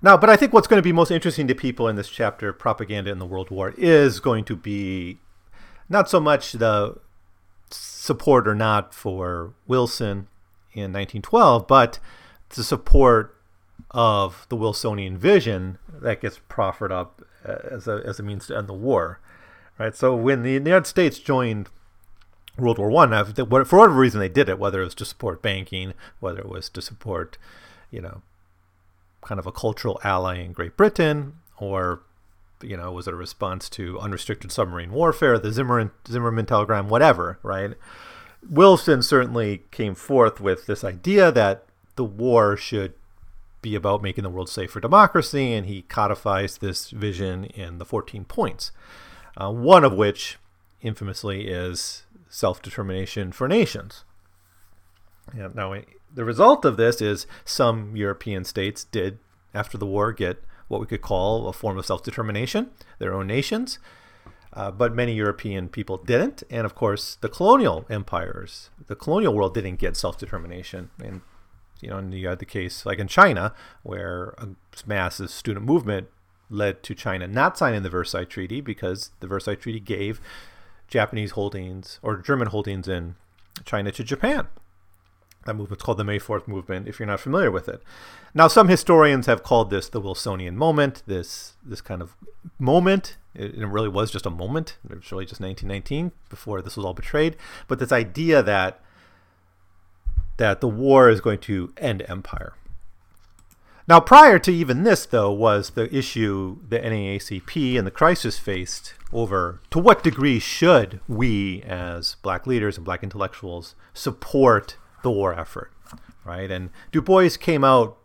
now, 0.00 0.16
but 0.16 0.30
I 0.30 0.36
think 0.36 0.52
what's 0.52 0.66
going 0.66 0.78
to 0.78 0.84
be 0.84 0.92
most 0.92 1.10
interesting 1.10 1.46
to 1.48 1.54
people 1.54 1.88
in 1.88 1.96
this 1.96 2.08
chapter, 2.08 2.52
propaganda 2.52 3.10
in 3.10 3.18
the 3.18 3.26
World 3.26 3.50
War, 3.50 3.74
is 3.76 4.20
going 4.20 4.44
to 4.44 4.56
be 4.56 5.18
not 5.88 6.08
so 6.08 6.20
much 6.20 6.52
the 6.52 6.98
support 7.70 8.46
or 8.46 8.54
not 8.54 8.94
for 8.94 9.52
Wilson 9.66 10.28
in 10.72 10.92
1912, 10.92 11.66
but 11.66 11.98
the 12.50 12.64
support 12.64 13.36
of 13.90 14.46
the 14.48 14.56
Wilsonian 14.56 15.16
vision 15.16 15.78
that 16.00 16.20
gets 16.20 16.40
proffered 16.48 16.92
up 16.92 17.22
as 17.44 17.88
a, 17.88 18.02
as 18.04 18.18
a 18.18 18.22
means 18.22 18.46
to 18.46 18.56
end 18.56 18.68
the 18.68 18.74
war 18.74 19.20
right? 19.78 19.94
So 19.94 20.14
when 20.14 20.42
the 20.42 20.52
United 20.52 20.86
States 20.86 21.18
joined 21.18 21.68
World 22.58 22.78
War 22.78 22.90
One, 22.90 23.10
for 23.34 23.44
whatever 23.44 23.88
reason 23.88 24.20
they 24.20 24.28
did 24.28 24.48
it, 24.48 24.58
whether 24.58 24.80
it 24.80 24.84
was 24.84 24.94
to 24.96 25.04
support 25.04 25.42
banking, 25.42 25.94
whether 26.20 26.40
it 26.40 26.48
was 26.48 26.68
to 26.70 26.82
support, 26.82 27.36
you 27.90 28.00
know, 28.00 28.22
kind 29.22 29.38
of 29.38 29.46
a 29.46 29.52
cultural 29.52 30.00
ally 30.04 30.38
in 30.38 30.52
Great 30.52 30.76
Britain, 30.76 31.34
or 31.58 32.02
you 32.62 32.76
know, 32.76 32.92
was 32.92 33.06
it 33.06 33.14
a 33.14 33.16
response 33.16 33.68
to 33.68 33.98
unrestricted 33.98 34.50
submarine 34.50 34.92
warfare, 34.92 35.38
the 35.38 35.52
Zimmerman, 35.52 35.90
Zimmerman 36.08 36.46
telegram, 36.46 36.88
whatever, 36.88 37.38
right? 37.42 37.72
Wilson 38.48 39.02
certainly 39.02 39.62
came 39.70 39.94
forth 39.94 40.40
with 40.40 40.66
this 40.66 40.84
idea 40.84 41.32
that 41.32 41.64
the 41.96 42.04
war 42.04 42.56
should 42.56 42.94
be 43.60 43.74
about 43.74 44.02
making 44.02 44.24
the 44.24 44.30
world 44.30 44.48
safe 44.48 44.70
for 44.70 44.80
democracy, 44.80 45.52
and 45.52 45.66
he 45.66 45.82
codifies 45.82 46.58
this 46.58 46.90
vision 46.90 47.44
in 47.46 47.78
the 47.78 47.84
14 47.84 48.24
points 48.24 48.72
uh, 49.36 49.50
one 49.50 49.84
of 49.84 49.92
which, 49.92 50.38
infamously, 50.82 51.48
is 51.48 52.04
self 52.28 52.62
determination 52.62 53.32
for 53.32 53.48
nations. 53.48 54.04
And 55.32 55.54
now, 55.54 55.74
the 56.12 56.24
result 56.24 56.64
of 56.64 56.76
this 56.76 57.00
is 57.00 57.26
some 57.44 57.96
European 57.96 58.44
states 58.44 58.84
did, 58.84 59.18
after 59.52 59.78
the 59.78 59.86
war, 59.86 60.12
get 60.12 60.42
what 60.68 60.80
we 60.80 60.86
could 60.86 61.02
call 61.02 61.48
a 61.48 61.52
form 61.52 61.78
of 61.78 61.86
self 61.86 62.02
determination, 62.02 62.70
their 62.98 63.14
own 63.14 63.26
nations. 63.26 63.78
Uh, 64.52 64.70
but 64.70 64.94
many 64.94 65.12
European 65.14 65.68
people 65.68 65.96
didn't. 65.96 66.44
And 66.48 66.64
of 66.64 66.76
course, 66.76 67.16
the 67.16 67.28
colonial 67.28 67.84
empires, 67.90 68.70
the 68.86 68.94
colonial 68.94 69.34
world 69.34 69.54
didn't 69.54 69.76
get 69.76 69.96
self 69.96 70.16
determination. 70.16 70.90
And, 71.02 71.22
you 71.80 71.90
know, 71.90 71.98
you 71.98 72.28
had 72.28 72.38
the 72.38 72.46
case 72.46 72.86
like 72.86 73.00
in 73.00 73.08
China, 73.08 73.52
where 73.82 74.34
a 74.38 74.48
massive 74.86 75.30
student 75.30 75.66
movement 75.66 76.08
led 76.50 76.82
to 76.82 76.94
China 76.94 77.26
not 77.26 77.58
signing 77.58 77.82
the 77.82 77.90
Versailles 77.90 78.24
Treaty 78.24 78.60
because 78.60 79.10
the 79.20 79.26
Versailles 79.26 79.54
Treaty 79.54 79.80
gave 79.80 80.20
Japanese 80.88 81.32
holdings 81.32 81.98
or 82.02 82.16
German 82.16 82.48
holdings 82.48 82.88
in 82.88 83.16
China 83.64 83.90
to 83.92 84.04
Japan. 84.04 84.48
That 85.46 85.54
movement's 85.54 85.84
called 85.84 85.98
the 85.98 86.04
May 86.04 86.18
4th 86.18 86.48
movement, 86.48 86.88
if 86.88 86.98
you're 86.98 87.06
not 87.06 87.20
familiar 87.20 87.50
with 87.50 87.68
it. 87.68 87.82
Now, 88.32 88.48
some 88.48 88.68
historians 88.68 89.26
have 89.26 89.42
called 89.42 89.70
this 89.70 89.88
the 89.88 90.00
Wilsonian 90.00 90.56
moment, 90.56 91.02
this, 91.06 91.54
this 91.62 91.80
kind 91.80 92.00
of 92.00 92.16
moment. 92.58 93.16
It, 93.34 93.54
it 93.54 93.66
really 93.66 93.88
was 93.88 94.10
just 94.10 94.26
a 94.26 94.30
moment. 94.30 94.78
It 94.88 94.96
was 94.96 95.12
really 95.12 95.26
just 95.26 95.40
1919 95.40 96.12
before 96.30 96.62
this 96.62 96.76
was 96.76 96.86
all 96.86 96.94
betrayed. 96.94 97.36
But 97.68 97.78
this 97.78 97.92
idea 97.92 98.42
that, 98.42 98.80
that 100.38 100.60
the 100.60 100.68
war 100.68 101.10
is 101.10 101.20
going 101.20 101.40
to 101.40 101.72
end 101.76 102.02
empire. 102.08 102.54
Now, 103.86 104.00
prior 104.00 104.38
to 104.38 104.52
even 104.52 104.84
this, 104.84 105.04
though, 105.04 105.30
was 105.30 105.70
the 105.70 105.94
issue 105.94 106.58
the 106.66 106.78
NAACP 106.78 107.76
and 107.76 107.86
the 107.86 107.90
crisis 107.90 108.38
faced 108.38 108.94
over 109.12 109.60
to 109.70 109.78
what 109.78 110.02
degree 110.02 110.38
should 110.38 111.00
we, 111.06 111.62
as 111.62 112.16
black 112.22 112.46
leaders 112.46 112.76
and 112.76 112.84
black 112.84 113.02
intellectuals, 113.02 113.74
support 113.92 114.78
the 115.02 115.10
war 115.10 115.38
effort, 115.38 115.70
right? 116.24 116.50
And 116.50 116.70
Du 116.92 117.02
Bois 117.02 117.30
came 117.38 117.62
out 117.62 117.98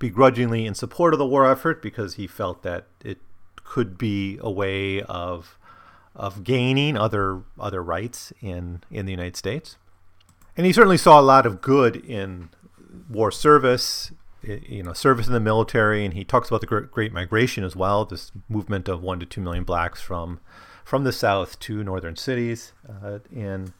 begrudgingly 0.00 0.66
in 0.66 0.74
support 0.74 1.14
of 1.14 1.18
the 1.18 1.26
war 1.26 1.48
effort 1.48 1.80
because 1.80 2.14
he 2.14 2.26
felt 2.26 2.62
that 2.64 2.86
it 3.04 3.18
could 3.62 3.96
be 3.96 4.38
a 4.40 4.50
way 4.50 5.00
of 5.02 5.56
of 6.16 6.42
gaining 6.42 6.96
other 6.96 7.42
other 7.58 7.82
rights 7.82 8.32
in 8.40 8.82
in 8.90 9.06
the 9.06 9.12
United 9.12 9.36
States. 9.36 9.76
And 10.56 10.66
he 10.66 10.72
certainly 10.72 10.96
saw 10.96 11.20
a 11.20 11.22
lot 11.22 11.46
of 11.46 11.60
good 11.60 11.96
in 11.96 12.50
war 13.08 13.30
service, 13.30 14.10
you 14.42 14.82
know, 14.82 14.92
service 14.92 15.26
in 15.26 15.32
the 15.32 15.40
military, 15.40 16.04
and 16.04 16.14
he 16.14 16.24
talks 16.24 16.48
about 16.48 16.60
the 16.60 16.66
Great 16.66 17.12
Migration 17.12 17.64
as 17.64 17.76
well, 17.76 18.04
this 18.04 18.32
movement 18.48 18.88
of 18.88 19.02
one 19.02 19.20
to 19.20 19.26
two 19.26 19.40
million 19.40 19.64
blacks 19.64 20.00
from 20.00 20.40
from 20.84 21.04
the 21.04 21.12
South 21.12 21.58
to 21.60 21.84
northern 21.84 22.16
cities 22.16 22.72
uh, 22.88 23.18
in 23.30 23.72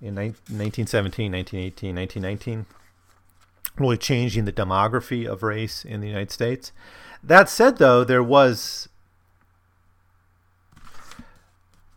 in 0.00 0.14
1917, 0.14 1.32
1918, 1.32 1.94
1919, 1.94 2.66
really 3.76 3.96
changing 3.96 4.44
the 4.44 4.52
demography 4.52 5.26
of 5.26 5.42
race 5.42 5.84
in 5.84 6.00
the 6.00 6.06
United 6.06 6.30
States. 6.30 6.72
That 7.22 7.48
said, 7.48 7.78
though, 7.78 8.04
there 8.04 8.22
was 8.22 8.88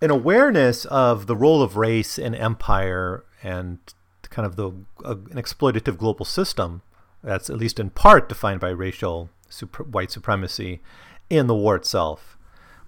an 0.02 0.10
awareness 0.10 0.86
of 0.86 1.28
the 1.28 1.36
role 1.36 1.62
of 1.62 1.78
race 1.78 2.18
in 2.18 2.34
empire 2.34 3.24
and 3.44 3.78
kind 4.24 4.46
of 4.46 4.56
the 4.56 4.70
uh, 5.06 5.16
an 5.30 5.36
exploitative 5.36 5.98
global 5.98 6.26
system 6.26 6.82
that's 7.24 7.50
at 7.50 7.58
least 7.58 7.80
in 7.80 7.90
part 7.90 8.30
defined 8.30 8.60
by 8.60 8.70
racial 8.70 9.30
super, 9.50 9.84
white 9.84 10.12
supremacy 10.12 10.82
in 11.30 11.48
the 11.48 11.56
war 11.56 11.76
itself. 11.76 12.38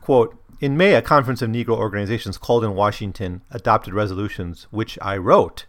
Quote, 0.01 0.37
in 0.59 0.77
May, 0.77 0.95
a 0.95 1.01
conference 1.01 1.41
of 1.41 1.49
Negro 1.49 1.75
organizations 1.75 2.37
called 2.37 2.63
in 2.63 2.73
Washington 2.73 3.41
adopted 3.51 3.93
resolutions 3.93 4.67
which 4.71 4.97
I 5.01 5.17
wrote. 5.17 5.65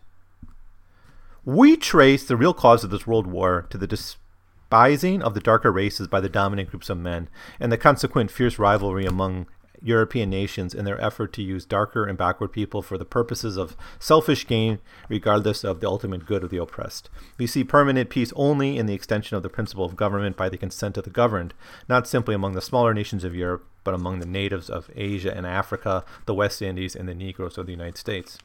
We 1.44 1.76
trace 1.76 2.24
the 2.24 2.36
real 2.36 2.54
cause 2.54 2.84
of 2.84 2.90
this 2.90 3.06
world 3.06 3.26
war 3.26 3.66
to 3.70 3.78
the 3.78 3.86
despising 3.86 5.22
of 5.22 5.34
the 5.34 5.40
darker 5.40 5.70
races 5.70 6.08
by 6.08 6.20
the 6.20 6.28
dominant 6.28 6.70
groups 6.70 6.88
of 6.88 6.98
men 6.98 7.28
and 7.60 7.70
the 7.70 7.78
consequent 7.78 8.30
fierce 8.30 8.58
rivalry 8.58 9.04
among 9.04 9.46
European 9.84 10.30
nations 10.30 10.74
in 10.74 10.86
their 10.86 11.00
effort 11.00 11.32
to 11.34 11.42
use 11.42 11.66
darker 11.66 12.06
and 12.06 12.16
backward 12.16 12.48
people 12.48 12.80
for 12.80 12.96
the 12.96 13.04
purposes 13.04 13.58
of 13.58 13.76
selfish 13.98 14.46
gain, 14.46 14.78
regardless 15.10 15.62
of 15.62 15.80
the 15.80 15.86
ultimate 15.86 16.24
good 16.24 16.42
of 16.42 16.50
the 16.50 16.56
oppressed. 16.56 17.10
We 17.38 17.46
see 17.46 17.62
permanent 17.62 18.08
peace 18.08 18.32
only 18.34 18.78
in 18.78 18.86
the 18.86 18.94
extension 18.94 19.36
of 19.36 19.42
the 19.42 19.50
principle 19.50 19.84
of 19.84 19.94
government 19.94 20.36
by 20.36 20.48
the 20.48 20.56
consent 20.56 20.96
of 20.96 21.04
the 21.04 21.10
governed, 21.10 21.52
not 21.86 22.08
simply 22.08 22.34
among 22.34 22.54
the 22.54 22.62
smaller 22.62 22.94
nations 22.94 23.24
of 23.24 23.34
Europe, 23.34 23.66
but 23.84 23.94
among 23.94 24.20
the 24.20 24.26
natives 24.26 24.70
of 24.70 24.90
Asia 24.96 25.36
and 25.36 25.46
Africa, 25.46 26.02
the 26.24 26.34
West 26.34 26.62
Indies, 26.62 26.96
and 26.96 27.06
the 27.06 27.14
Negroes 27.14 27.58
of 27.58 27.66
the 27.66 27.72
United 27.72 27.98
States. 27.98 28.38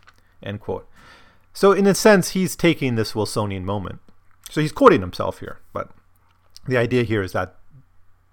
End 0.43 0.59
quote. 0.59 0.87
So, 1.53 1.71
in 1.71 1.87
a 1.87 1.95
sense, 1.95 2.31
he's 2.31 2.55
taking 2.55 2.95
this 2.95 3.15
Wilsonian 3.15 3.63
moment. 3.63 3.99
So 4.49 4.61
he's 4.61 4.71
quoting 4.71 5.01
himself 5.01 5.39
here, 5.39 5.59
but 5.73 5.91
the 6.67 6.77
idea 6.77 7.03
here 7.03 7.21
is 7.21 7.31
that 7.33 7.55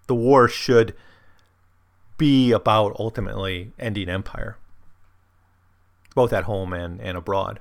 the 0.07 0.15
war 0.15 0.49
should 0.49 0.95
be 2.19 2.53
about 2.53 2.97
ultimately 2.99 3.73
ending 3.79 4.09
empire, 4.09 4.57
both 6.15 6.33
at 6.33 6.45
home 6.45 6.73
and, 6.73 7.01
and 7.01 7.17
abroad. 7.17 7.61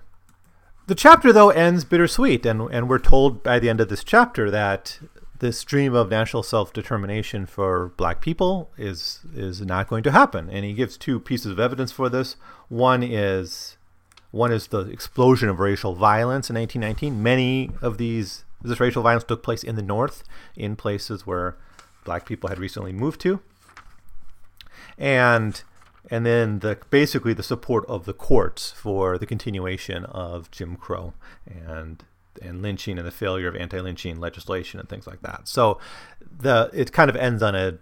The 0.87 0.95
chapter, 0.95 1.33
though, 1.33 1.49
ends 1.49 1.83
bittersweet, 1.83 2.45
and, 2.45 2.61
and 2.71 2.87
we're 2.87 2.99
told 2.99 3.41
by 3.41 3.59
the 3.59 3.69
end 3.69 3.81
of 3.81 3.89
this 3.89 4.03
chapter 4.03 4.51
that 4.51 4.99
this 5.39 5.63
dream 5.63 5.93
of 5.93 6.09
national 6.09 6.43
self-determination 6.43 7.45
for 7.45 7.89
black 7.97 8.21
people 8.21 8.71
is 8.77 9.19
is 9.35 9.61
not 9.61 9.87
going 9.87 10.03
to 10.03 10.11
happen. 10.11 10.49
And 10.49 10.63
he 10.63 10.73
gives 10.73 10.97
two 10.97 11.19
pieces 11.19 11.51
of 11.51 11.59
evidence 11.59 11.91
for 11.91 12.07
this. 12.09 12.35
One 12.69 13.03
is 13.03 13.77
one 14.31 14.51
is 14.51 14.67
the 14.67 14.81
explosion 14.89 15.49
of 15.49 15.59
racial 15.59 15.95
violence 15.95 16.49
in 16.49 16.55
1919 16.55 17.23
many 17.23 17.71
of 17.81 17.97
these 17.97 18.43
this 18.61 18.79
racial 18.79 19.03
violence 19.03 19.23
took 19.23 19.43
place 19.43 19.63
in 19.63 19.75
the 19.75 19.81
north 19.81 20.23
in 20.55 20.75
places 20.75 21.25
where 21.25 21.55
black 22.03 22.25
people 22.25 22.49
had 22.49 22.59
recently 22.59 22.91
moved 22.91 23.21
to 23.21 23.39
and 24.97 25.63
and 26.09 26.25
then 26.25 26.59
the 26.59 26.77
basically 26.89 27.33
the 27.33 27.43
support 27.43 27.85
of 27.87 28.05
the 28.05 28.13
courts 28.13 28.71
for 28.71 29.17
the 29.17 29.25
continuation 29.25 30.05
of 30.05 30.51
Jim 30.51 30.75
Crow 30.75 31.13
and 31.45 32.03
and 32.41 32.61
lynching 32.61 32.97
and 32.97 33.07
the 33.07 33.11
failure 33.11 33.47
of 33.47 33.55
anti-lynching 33.55 34.19
legislation 34.19 34.79
and 34.79 34.89
things 34.89 35.07
like 35.07 35.21
that. 35.21 35.47
So 35.47 35.79
the 36.21 36.69
it 36.73 36.91
kind 36.91 37.09
of 37.09 37.15
ends 37.15 37.41
on 37.41 37.55
a 37.55 37.77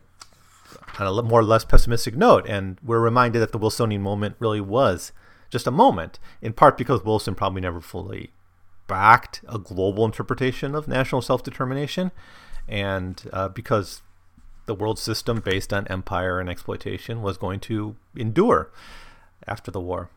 on 1.00 1.08
a 1.08 1.22
more 1.22 1.42
or 1.42 1.44
less 1.44 1.66
pessimistic 1.66 2.16
note, 2.16 2.48
and 2.48 2.80
we're 2.84 3.00
reminded 3.00 3.40
that 3.40 3.52
the 3.52 3.60
Wilsonian 3.60 4.02
moment 4.02 4.36
really 4.40 4.62
was 4.62 5.12
just 5.50 5.68
a 5.68 5.72
moment, 5.72 6.20
in 6.42 6.54
part 6.54 6.78
because 6.78 7.04
Wilson 7.04 7.36
probably 7.36 7.62
never 7.62 7.80
fully 7.80 8.32
backed 8.88 9.42
a 9.48 9.60
global 9.60 10.04
interpretation 10.04 10.76
of 10.76 10.88
national 10.88 11.22
self-determination, 11.22 12.12
and 12.68 13.30
uh, 13.32 13.50
because 13.50 14.02
the 14.66 14.76
world 14.76 14.98
system 15.00 15.42
based 15.42 15.74
on 15.74 15.88
empire 15.88 16.40
and 16.40 16.50
exploitation 16.50 17.22
was 17.22 17.38
going 17.38 17.60
to 17.62 17.96
endure 18.16 18.72
after 19.48 19.72
the 19.72 19.82
war. 19.82 20.10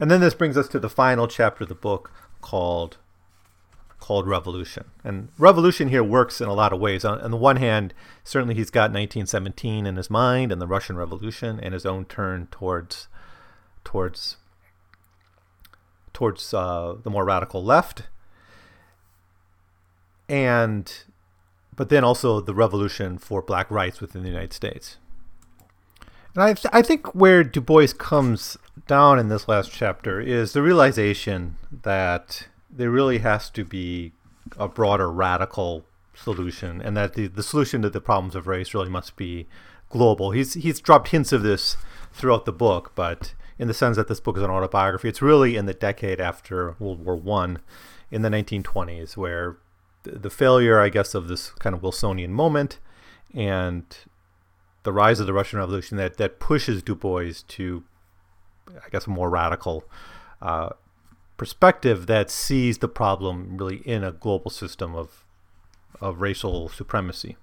And 0.00 0.10
then 0.10 0.20
this 0.20 0.34
brings 0.34 0.56
us 0.56 0.68
to 0.68 0.78
the 0.78 0.90
final 0.90 1.28
chapter 1.28 1.64
of 1.64 1.68
the 1.68 1.74
book 1.74 2.10
called 2.40 2.98
called 3.98 4.26
Revolution. 4.26 4.84
And 5.02 5.30
Revolution 5.38 5.88
here 5.88 6.04
works 6.04 6.40
in 6.40 6.48
a 6.48 6.54
lot 6.54 6.72
of 6.72 6.78
ways. 6.78 7.02
On, 7.04 7.18
on, 7.20 7.30
the 7.30 7.36
one 7.36 7.56
hand, 7.56 7.94
certainly 8.24 8.54
he's 8.54 8.70
got 8.70 8.92
1917 8.92 9.86
in 9.86 9.96
his 9.96 10.10
mind 10.10 10.52
and 10.52 10.60
the 10.60 10.66
Russian 10.66 10.96
Revolution 10.96 11.58
and 11.58 11.72
his 11.72 11.86
own 11.86 12.04
turn 12.04 12.46
towards 12.50 13.08
towards 13.84 14.36
towards 16.12 16.52
uh, 16.52 16.96
the 17.02 17.10
more 17.10 17.24
radical 17.24 17.64
left. 17.64 18.02
And 20.28 20.92
but 21.76 21.90
then 21.90 22.02
also 22.02 22.40
the 22.40 22.54
revolution 22.54 23.18
for 23.18 23.42
black 23.42 23.70
rights 23.70 24.00
within 24.00 24.22
the 24.22 24.28
United 24.28 24.52
States. 24.52 24.96
And 26.34 26.42
I, 26.42 26.52
th- 26.52 26.66
I 26.72 26.82
think 26.82 27.14
where 27.14 27.44
Du 27.44 27.60
Bois 27.60 27.88
comes 27.96 28.58
down 28.86 29.18
in 29.18 29.28
this 29.28 29.48
last 29.48 29.72
chapter 29.72 30.20
is 30.20 30.52
the 30.52 30.62
realization 30.62 31.56
that 31.82 32.48
there 32.70 32.90
really 32.90 33.18
has 33.18 33.48
to 33.50 33.64
be 33.64 34.12
a 34.58 34.68
broader 34.68 35.10
radical 35.10 35.84
solution 36.14 36.80
and 36.82 36.96
that 36.96 37.14
the, 37.14 37.26
the 37.26 37.42
solution 37.42 37.82
to 37.82 37.90
the 37.90 38.00
problems 38.00 38.34
of 38.34 38.46
race 38.46 38.74
really 38.74 38.90
must 38.90 39.16
be 39.16 39.46
global. 39.88 40.30
He's, 40.30 40.54
he's 40.54 40.80
dropped 40.80 41.08
hints 41.08 41.32
of 41.32 41.42
this 41.42 41.76
throughout 42.12 42.44
the 42.44 42.52
book, 42.52 42.92
but 42.94 43.34
in 43.58 43.68
the 43.68 43.74
sense 43.74 43.96
that 43.96 44.08
this 44.08 44.20
book 44.20 44.36
is 44.36 44.42
an 44.42 44.50
autobiography, 44.50 45.08
it's 45.08 45.22
really 45.22 45.56
in 45.56 45.66
the 45.66 45.74
decade 45.74 46.20
after 46.20 46.76
World 46.78 47.04
War 47.04 47.16
One 47.16 47.60
in 48.10 48.22
the 48.22 48.28
1920s 48.28 49.16
where 49.16 49.56
the 50.06 50.30
failure, 50.30 50.80
I 50.80 50.88
guess, 50.88 51.14
of 51.14 51.28
this 51.28 51.50
kind 51.50 51.74
of 51.74 51.82
Wilsonian 51.82 52.30
moment 52.30 52.78
and 53.34 53.84
the 54.82 54.92
rise 54.92 55.20
of 55.20 55.26
the 55.26 55.32
Russian 55.32 55.58
Revolution 55.58 55.96
that, 55.96 56.16
that 56.16 56.38
pushes 56.38 56.82
Du 56.82 56.94
Bois 56.94 57.32
to, 57.48 57.84
I 58.68 58.88
guess, 58.90 59.06
a 59.06 59.10
more 59.10 59.28
radical 59.28 59.84
uh, 60.40 60.70
perspective 61.36 62.06
that 62.06 62.30
sees 62.30 62.78
the 62.78 62.88
problem 62.88 63.56
really 63.56 63.78
in 63.78 64.04
a 64.04 64.12
global 64.12 64.50
system 64.50 64.94
of, 64.94 65.24
of 66.00 66.20
racial 66.20 66.68
supremacy. 66.68 67.36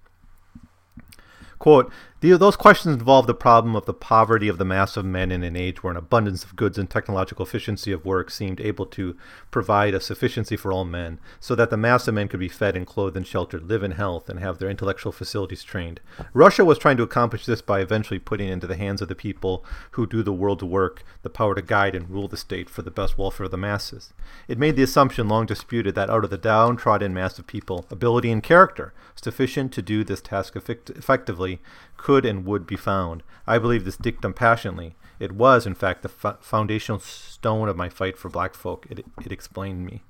Quote, 1.60 1.92
those 2.32 2.56
questions 2.56 2.96
involve 2.96 3.28
the 3.28 3.34
problem 3.34 3.76
of 3.76 3.86
the 3.86 3.94
poverty 3.94 4.48
of 4.48 4.58
the 4.58 4.64
mass 4.64 4.96
of 4.96 5.04
men 5.04 5.32
in 5.32 5.44
an 5.44 5.58
age 5.58 5.84
where 5.84 5.92
an 5.92 5.98
abundance 5.98 6.44
of 6.44 6.56
goods 6.56 6.78
and 6.78 6.90
technological 6.90 7.46
efficiency 7.46 7.92
of 7.92 8.06
work 8.06 8.32
seemed 8.32 8.62
able 8.62 8.86
to 8.86 9.18
provide 9.52 9.94
a 9.94 10.00
sufficiency 10.00 10.56
for 10.56 10.72
all 10.72 10.86
men, 10.86 11.20
so 11.40 11.54
that 11.54 11.70
the 11.70 11.78
mass 11.78 12.08
of 12.08 12.14
men 12.14 12.30
could 12.30 12.40
be 12.40 12.48
fed 12.48 12.78
and 12.78 12.88
clothed 12.88 13.18
and 13.18 13.28
sheltered, 13.28 13.68
live 13.68 13.84
in 13.84 13.92
health, 13.92 14.30
and 14.30 14.40
have 14.40 14.58
their 14.58 14.70
intellectual 14.70 15.12
facilities 15.12 15.64
trained. 15.64 16.00
Russia 16.34 16.64
was 16.64 16.78
trying 16.78 16.98
to 16.98 17.04
accomplish 17.04 17.46
this 17.46 17.62
by 17.62 17.82
eventually 17.82 18.20
putting 18.20 18.48
into 18.48 18.68
the 18.68 18.78
hands 18.78 19.02
of 19.02 19.10
the 19.10 19.16
people 19.16 19.66
who 19.92 20.08
do 20.08 20.24
the 20.24 20.32
world's 20.32 20.64
work 20.64 21.04
the 21.24 21.30
power 21.30 21.54
to 21.54 21.62
guide 21.62 21.94
and 21.96 22.10
rule 22.10 22.28
the 22.28 22.38
state 22.38 22.70
for 22.70 22.82
the 22.82 22.92
best 22.92 23.18
welfare 23.18 23.46
of 23.46 23.52
the 23.52 23.58
masses. 23.58 24.14
It 24.48 24.58
made 24.58 24.76
the 24.76 24.84
assumption 24.84 25.28
long 25.28 25.46
disputed 25.46 25.96
that 25.96 26.10
out 26.10 26.24
of 26.24 26.30
the 26.30 26.38
downtrodden 26.38 27.14
mass 27.14 27.38
of 27.38 27.48
people, 27.48 27.86
ability 27.90 28.32
and 28.32 28.42
character 28.42 28.94
sufficient 29.16 29.72
to 29.74 29.82
do 29.82 30.04
this 30.04 30.22
task 30.22 30.56
effect- 30.56 30.90
effectively 30.92 31.62
could 32.04 32.26
and 32.26 32.46
would 32.46 32.68
be 32.68 32.76
found. 32.76 33.24
I 33.48 33.58
believe 33.58 33.86
this 33.86 33.96
dictum 33.96 34.34
passionately. 34.34 34.96
It 35.20 35.32
was, 35.32 35.66
in 35.66 35.74
fact, 35.74 36.02
the 36.04 36.10
foundational 36.10 37.00
stone 37.00 37.70
of 37.70 37.78
my 37.78 37.88
fight 37.88 38.18
for 38.18 38.30
black 38.30 38.56
folk, 38.56 38.86
it, 38.90 39.06
it 39.24 39.32
explained 39.32 39.86
me. 39.86 40.04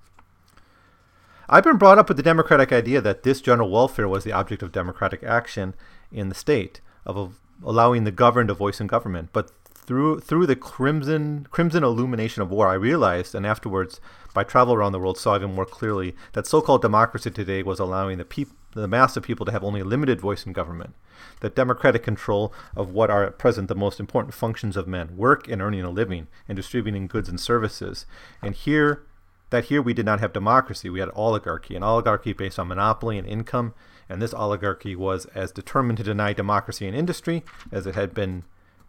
I've 1.47 1.63
been 1.63 1.77
brought 1.77 1.99
up 1.99 2.08
with 2.08 2.17
the 2.17 2.23
democratic 2.23 2.71
idea 2.71 2.99
that 3.01 3.21
this 3.21 3.41
general 3.41 3.69
welfare 3.69 4.08
was 4.08 4.23
the 4.23 4.32
object 4.32 4.63
of 4.63 4.71
democratic 4.71 5.21
action 5.23 5.75
in 6.12 6.29
the 6.29 6.36
state, 6.36 6.82
of 7.06 7.39
allowing 7.63 8.06
the 8.06 8.12
governed 8.12 8.49
a 8.49 8.56
voice 8.56 8.82
in 8.82 8.88
government. 8.88 9.29
But 9.32 9.51
through 9.75 10.21
through 10.21 10.47
the 10.47 10.56
crimson 10.56 11.45
crimson 11.51 11.84
illumination 11.84 12.41
of 12.41 12.49
war, 12.49 12.67
I 12.67 12.73
realized, 12.73 13.36
and 13.36 13.45
afterwards, 13.45 14.01
by 14.33 14.43
travel 14.43 14.73
around 14.73 14.91
the 14.91 14.99
world, 14.99 15.17
saw 15.17 15.35
even 15.35 15.55
more 15.55 15.65
clearly 15.65 16.15
that 16.33 16.47
so-called 16.47 16.81
democracy 16.81 17.29
today 17.29 17.63
was 17.63 17.79
allowing 17.79 18.17
the 18.17 18.47
the 18.73 18.87
mass 18.87 19.15
of 19.15 19.23
people 19.23 19.45
to 19.45 19.51
have 19.51 19.63
only 19.63 19.81
a 19.81 19.85
limited 19.85 20.19
voice 20.19 20.45
in 20.45 20.53
government. 20.53 20.95
That 21.41 21.55
democratic 21.55 22.01
control 22.03 22.51
of 22.75 22.89
what 22.89 23.11
are 23.11 23.23
at 23.23 23.37
present 23.37 23.67
the 23.67 23.75
most 23.75 23.99
important 23.99 24.33
functions 24.33 24.75
of 24.75 24.87
men: 24.87 25.15
work 25.15 25.47
and 25.47 25.61
earning 25.61 25.83
a 25.83 25.91
living, 25.91 26.27
and 26.47 26.55
distributing 26.55 27.07
goods 27.07 27.29
and 27.29 27.39
services. 27.39 28.05
And 28.41 28.55
here, 28.55 29.03
that 29.51 29.65
here 29.65 29.81
we 29.81 29.93
did 29.93 30.05
not 30.05 30.19
have 30.19 30.33
democracy; 30.33 30.89
we 30.89 30.99
had 30.99 31.11
oligarchy, 31.13 31.75
an 31.75 31.83
oligarchy 31.83 32.33
based 32.33 32.57
on 32.57 32.67
monopoly 32.67 33.17
and 33.17 33.27
income. 33.27 33.73
And 34.09 34.21
this 34.21 34.33
oligarchy 34.33 34.95
was 34.95 35.25
as 35.27 35.51
determined 35.51 35.97
to 35.99 36.03
deny 36.03 36.33
democracy 36.33 36.87
in 36.87 36.93
industry 36.93 37.43
as 37.71 37.87
it 37.87 37.95
had 37.95 38.13
been 38.13 38.43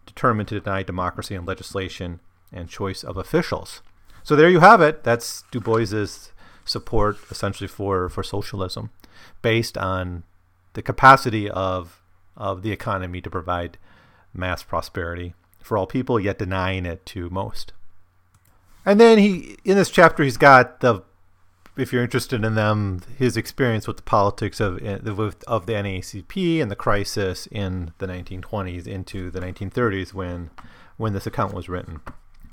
determined 0.06 0.48
to 0.48 0.60
deny 0.60 0.82
democracy 0.82 1.34
in 1.34 1.44
legislation 1.44 2.20
and 2.52 2.68
choice 2.68 3.04
of 3.04 3.16
officials. 3.16 3.82
So 4.24 4.34
there 4.34 4.48
you 4.48 4.60
have 4.60 4.80
it. 4.80 5.04
That's 5.04 5.44
Du 5.50 5.60
Bois's 5.60 6.32
support 6.64 7.18
essentially 7.30 7.68
for, 7.68 8.08
for 8.08 8.22
socialism 8.22 8.90
based 9.42 9.76
on 9.76 10.24
the 10.72 10.82
capacity 10.82 11.48
of, 11.48 12.02
of 12.36 12.62
the 12.62 12.72
economy 12.72 13.20
to 13.20 13.30
provide 13.30 13.76
mass 14.32 14.62
prosperity 14.62 15.34
for 15.62 15.78
all 15.78 15.86
people, 15.86 16.18
yet 16.18 16.38
denying 16.38 16.86
it 16.86 17.04
to 17.06 17.28
most. 17.30 17.72
And 18.84 18.98
then 18.98 19.18
he, 19.18 19.56
in 19.64 19.76
this 19.76 19.90
chapter, 19.90 20.22
he's 20.22 20.36
got 20.36 20.80
the, 20.80 21.02
if 21.76 21.92
you're 21.92 22.02
interested 22.02 22.44
in 22.44 22.54
them, 22.54 23.02
his 23.16 23.36
experience 23.36 23.86
with 23.86 23.96
the 23.98 24.02
politics 24.02 24.58
of 24.60 24.82
eh, 24.84 24.98
of 25.46 25.66
the 25.66 25.72
NAACP 25.72 26.60
and 26.60 26.70
the 26.70 26.76
crisis 26.76 27.46
in 27.50 27.92
the 27.98 28.06
1920s 28.06 28.86
into 28.86 29.30
the 29.30 29.40
1930s 29.40 30.12
when 30.12 30.50
when 30.96 31.12
this 31.12 31.26
account 31.26 31.54
was 31.54 31.68
written. 31.68 32.00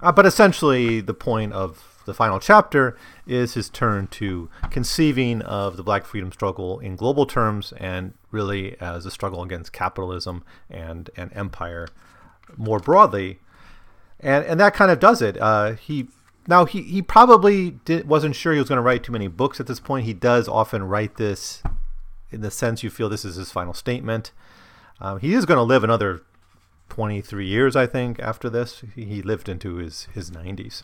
Uh, 0.01 0.11
but 0.11 0.25
essentially, 0.25 1.01
the 1.01 1.13
point 1.13 1.53
of 1.53 1.91
the 2.05 2.13
final 2.13 2.39
chapter 2.39 2.97
is 3.27 3.53
his 3.53 3.69
turn 3.69 4.07
to 4.07 4.49
conceiving 4.71 5.41
of 5.43 5.77
the 5.77 5.83
black 5.83 6.05
freedom 6.05 6.31
struggle 6.31 6.79
in 6.79 6.95
global 6.95 7.25
terms 7.25 7.73
and 7.77 8.13
really 8.31 8.79
as 8.81 9.05
a 9.05 9.11
struggle 9.11 9.43
against 9.43 9.71
capitalism 9.71 10.43
and, 10.69 11.09
and 11.15 11.31
empire 11.33 11.87
more 12.57 12.79
broadly. 12.79 13.39
And, 14.19 14.43
and 14.45 14.59
that 14.59 14.73
kind 14.73 14.91
of 14.91 14.99
does 14.99 15.21
it. 15.21 15.37
Uh, 15.39 15.73
he 15.73 16.07
now 16.47 16.65
he, 16.65 16.81
he 16.81 17.01
probably 17.01 17.71
did, 17.85 18.07
wasn't 18.07 18.35
sure 18.35 18.53
he 18.53 18.59
was 18.59 18.67
going 18.67 18.77
to 18.77 18.83
write 18.83 19.03
too 19.03 19.11
many 19.11 19.27
books 19.27 19.59
at 19.59 19.67
this 19.67 19.79
point. 19.79 20.05
He 20.05 20.13
does 20.13 20.47
often 20.47 20.83
write 20.83 21.17
this 21.17 21.61
in 22.31 22.41
the 22.41 22.51
sense 22.51 22.81
you 22.81 22.89
feel 22.89 23.09
this 23.09 23.25
is 23.25 23.35
his 23.35 23.51
final 23.51 23.73
statement. 23.73 24.31
Um, 24.99 25.19
he 25.19 25.33
is 25.33 25.45
going 25.45 25.57
to 25.57 25.63
live 25.63 25.83
another 25.83 26.23
23 26.91 27.47
years, 27.47 27.73
I 27.73 27.87
think, 27.87 28.19
after 28.19 28.49
this. 28.49 28.83
He 28.95 29.21
lived 29.21 29.47
into 29.47 29.75
his, 29.75 30.09
his 30.13 30.29
90s. 30.29 30.83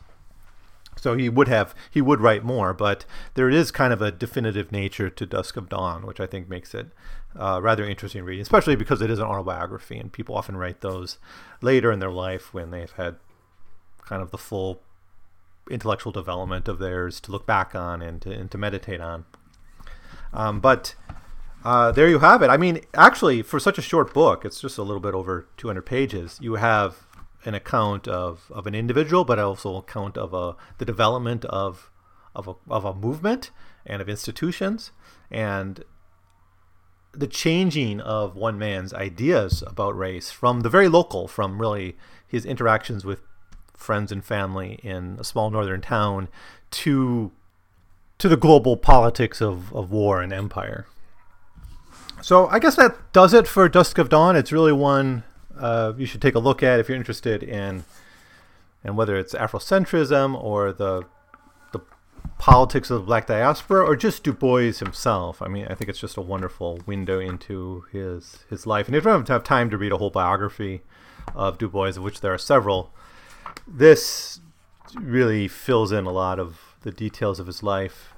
So 0.95 1.17
he 1.17 1.27
would 1.27 1.49
have 1.49 1.75
he 1.91 2.01
would 2.01 2.21
write 2.21 2.45
more, 2.45 2.73
but 2.73 3.03
there 3.33 3.49
is 3.49 3.71
kind 3.71 3.91
of 3.91 4.01
a 4.01 4.09
definitive 4.09 4.71
nature 4.71 5.09
to 5.09 5.25
Dusk 5.25 5.57
of 5.57 5.67
Dawn, 5.67 6.05
which 6.05 6.21
I 6.21 6.25
think 6.25 6.47
makes 6.47 6.73
it 6.73 6.87
uh, 7.37 7.59
rather 7.61 7.83
interesting 7.83 8.23
reading, 8.23 8.41
especially 8.41 8.77
because 8.77 9.01
it 9.01 9.11
is 9.11 9.19
an 9.19 9.25
autobiography, 9.25 9.97
and 9.97 10.11
people 10.11 10.33
often 10.33 10.55
write 10.55 10.79
those 10.79 11.17
later 11.61 11.91
in 11.91 11.99
their 11.99 12.09
life 12.09 12.53
when 12.53 12.71
they've 12.71 12.93
had 12.93 13.17
kind 14.05 14.21
of 14.21 14.31
the 14.31 14.37
full 14.37 14.81
intellectual 15.69 16.13
development 16.13 16.69
of 16.69 16.79
theirs 16.79 17.19
to 17.19 17.33
look 17.33 17.45
back 17.45 17.75
on 17.75 18.01
and 18.01 18.21
to, 18.21 18.31
and 18.31 18.49
to 18.51 18.57
meditate 18.57 19.01
on. 19.01 19.25
Um, 20.33 20.61
but 20.61 20.95
uh, 21.67 21.91
there 21.91 22.07
you 22.07 22.19
have 22.19 22.41
it. 22.41 22.49
I 22.49 22.55
mean, 22.55 22.79
actually, 22.93 23.41
for 23.41 23.59
such 23.59 23.77
a 23.77 23.81
short 23.81 24.13
book, 24.13 24.45
it's 24.45 24.61
just 24.61 24.77
a 24.77 24.83
little 24.83 25.01
bit 25.01 25.13
over 25.13 25.49
200 25.57 25.81
pages. 25.81 26.39
You 26.41 26.55
have 26.55 27.05
an 27.43 27.55
account 27.55 28.07
of, 28.07 28.49
of 28.55 28.67
an 28.67 28.73
individual, 28.73 29.25
but 29.25 29.37
also 29.37 29.75
account 29.75 30.17
of 30.17 30.33
a 30.33 30.55
the 30.77 30.85
development 30.85 31.43
of 31.43 31.91
of 32.33 32.47
a, 32.47 32.53
of 32.69 32.85
a 32.85 32.93
movement 32.93 33.51
and 33.85 34.01
of 34.01 34.07
institutions 34.07 34.91
and 35.29 35.83
the 37.11 37.27
changing 37.27 37.99
of 37.99 38.37
one 38.37 38.57
man's 38.57 38.93
ideas 38.93 39.61
about 39.67 39.97
race 39.97 40.31
from 40.31 40.61
the 40.61 40.69
very 40.69 40.87
local, 40.87 41.27
from 41.27 41.59
really 41.59 41.97
his 42.25 42.45
interactions 42.45 43.03
with 43.03 43.23
friends 43.75 44.09
and 44.09 44.23
family 44.23 44.79
in 44.83 45.17
a 45.19 45.23
small 45.25 45.49
northern 45.49 45.81
town 45.81 46.29
to 46.71 47.33
to 48.19 48.29
the 48.29 48.37
global 48.37 48.77
politics 48.77 49.41
of, 49.41 49.75
of 49.75 49.91
war 49.91 50.21
and 50.21 50.31
empire. 50.31 50.87
So 52.21 52.47
I 52.47 52.59
guess 52.59 52.75
that 52.75 53.13
does 53.13 53.33
it 53.33 53.47
for 53.47 53.69
Dusk 53.69 53.97
of 53.97 54.09
Dawn. 54.09 54.35
It's 54.35 54.51
really 54.51 54.73
one 54.73 55.23
uh, 55.59 55.93
you 55.97 56.05
should 56.05 56.21
take 56.21 56.35
a 56.35 56.39
look 56.39 56.61
at 56.63 56.79
if 56.79 56.89
you're 56.89 56.97
interested 56.97 57.43
in 57.43 57.83
and 58.83 58.97
whether 58.97 59.17
it's 59.17 59.33
Afrocentrism 59.33 60.41
or 60.41 60.71
the 60.71 61.03
the 61.71 61.79
politics 62.37 62.89
of 62.89 63.01
the 63.01 63.05
black 63.05 63.27
diaspora 63.27 63.83
or 63.83 63.95
just 63.95 64.23
Du 64.23 64.33
Bois 64.33 64.73
himself. 64.73 65.41
I 65.41 65.47
mean, 65.47 65.67
I 65.69 65.75
think 65.75 65.89
it's 65.89 65.99
just 65.99 66.17
a 66.17 66.21
wonderful 66.21 66.81
window 66.85 67.19
into 67.19 67.85
his 67.91 68.45
his 68.49 68.65
life. 68.65 68.87
And 68.87 68.95
if 68.95 69.03
you 69.03 69.11
don't 69.11 69.27
have 69.27 69.43
time 69.43 69.69
to 69.69 69.77
read 69.77 69.91
a 69.91 69.97
whole 69.97 70.09
biography 70.09 70.81
of 71.35 71.57
Du 71.57 71.67
Bois, 71.67 71.89
of 71.89 71.99
which 71.99 72.21
there 72.21 72.33
are 72.33 72.37
several, 72.37 72.93
this 73.67 74.39
really 74.95 75.47
fills 75.47 75.91
in 75.91 76.05
a 76.05 76.11
lot 76.11 76.39
of 76.39 76.75
the 76.81 76.91
details 76.91 77.39
of 77.39 77.47
his 77.47 77.63
life. 77.63 78.13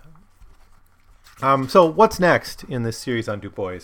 Um, 1.41 1.69
so, 1.69 1.85
what's 1.85 2.19
next 2.19 2.63
in 2.65 2.83
this 2.83 2.97
series 2.97 3.29
on 3.29 3.39
Du 3.39 3.49
Bois? 3.49 3.79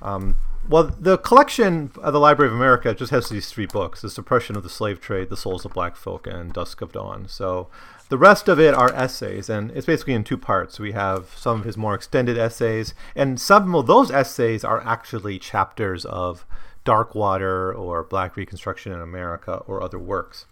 Um, 0.00 0.36
well, 0.68 0.84
the 0.84 1.18
collection 1.18 1.90
of 2.02 2.12
the 2.12 2.20
Library 2.20 2.50
of 2.50 2.56
America 2.56 2.94
just 2.94 3.10
has 3.10 3.28
these 3.28 3.48
three 3.48 3.66
books 3.66 4.00
The 4.00 4.10
Suppression 4.10 4.56
of 4.56 4.62
the 4.62 4.70
Slave 4.70 5.00
Trade, 5.00 5.28
The 5.28 5.36
Souls 5.36 5.64
of 5.64 5.72
Black 5.72 5.96
Folk, 5.96 6.26
and 6.26 6.52
Dusk 6.52 6.80
of 6.80 6.92
Dawn. 6.92 7.26
So, 7.28 7.68
the 8.08 8.18
rest 8.18 8.48
of 8.48 8.58
it 8.58 8.74
are 8.74 8.92
essays, 8.94 9.48
and 9.48 9.70
it's 9.72 9.86
basically 9.86 10.14
in 10.14 10.24
two 10.24 10.38
parts. 10.38 10.80
We 10.80 10.92
have 10.92 11.34
some 11.36 11.60
of 11.60 11.66
his 11.66 11.76
more 11.76 11.94
extended 11.94 12.38
essays, 12.38 12.94
and 13.14 13.40
some 13.40 13.74
of 13.74 13.86
those 13.86 14.10
essays 14.10 14.64
are 14.64 14.84
actually 14.86 15.38
chapters 15.38 16.04
of 16.04 16.44
Darkwater 16.84 17.76
or 17.76 18.02
Black 18.02 18.36
Reconstruction 18.36 18.92
in 18.92 19.00
America 19.00 19.62
or 19.66 19.82
other 19.82 19.98
works. 19.98 20.46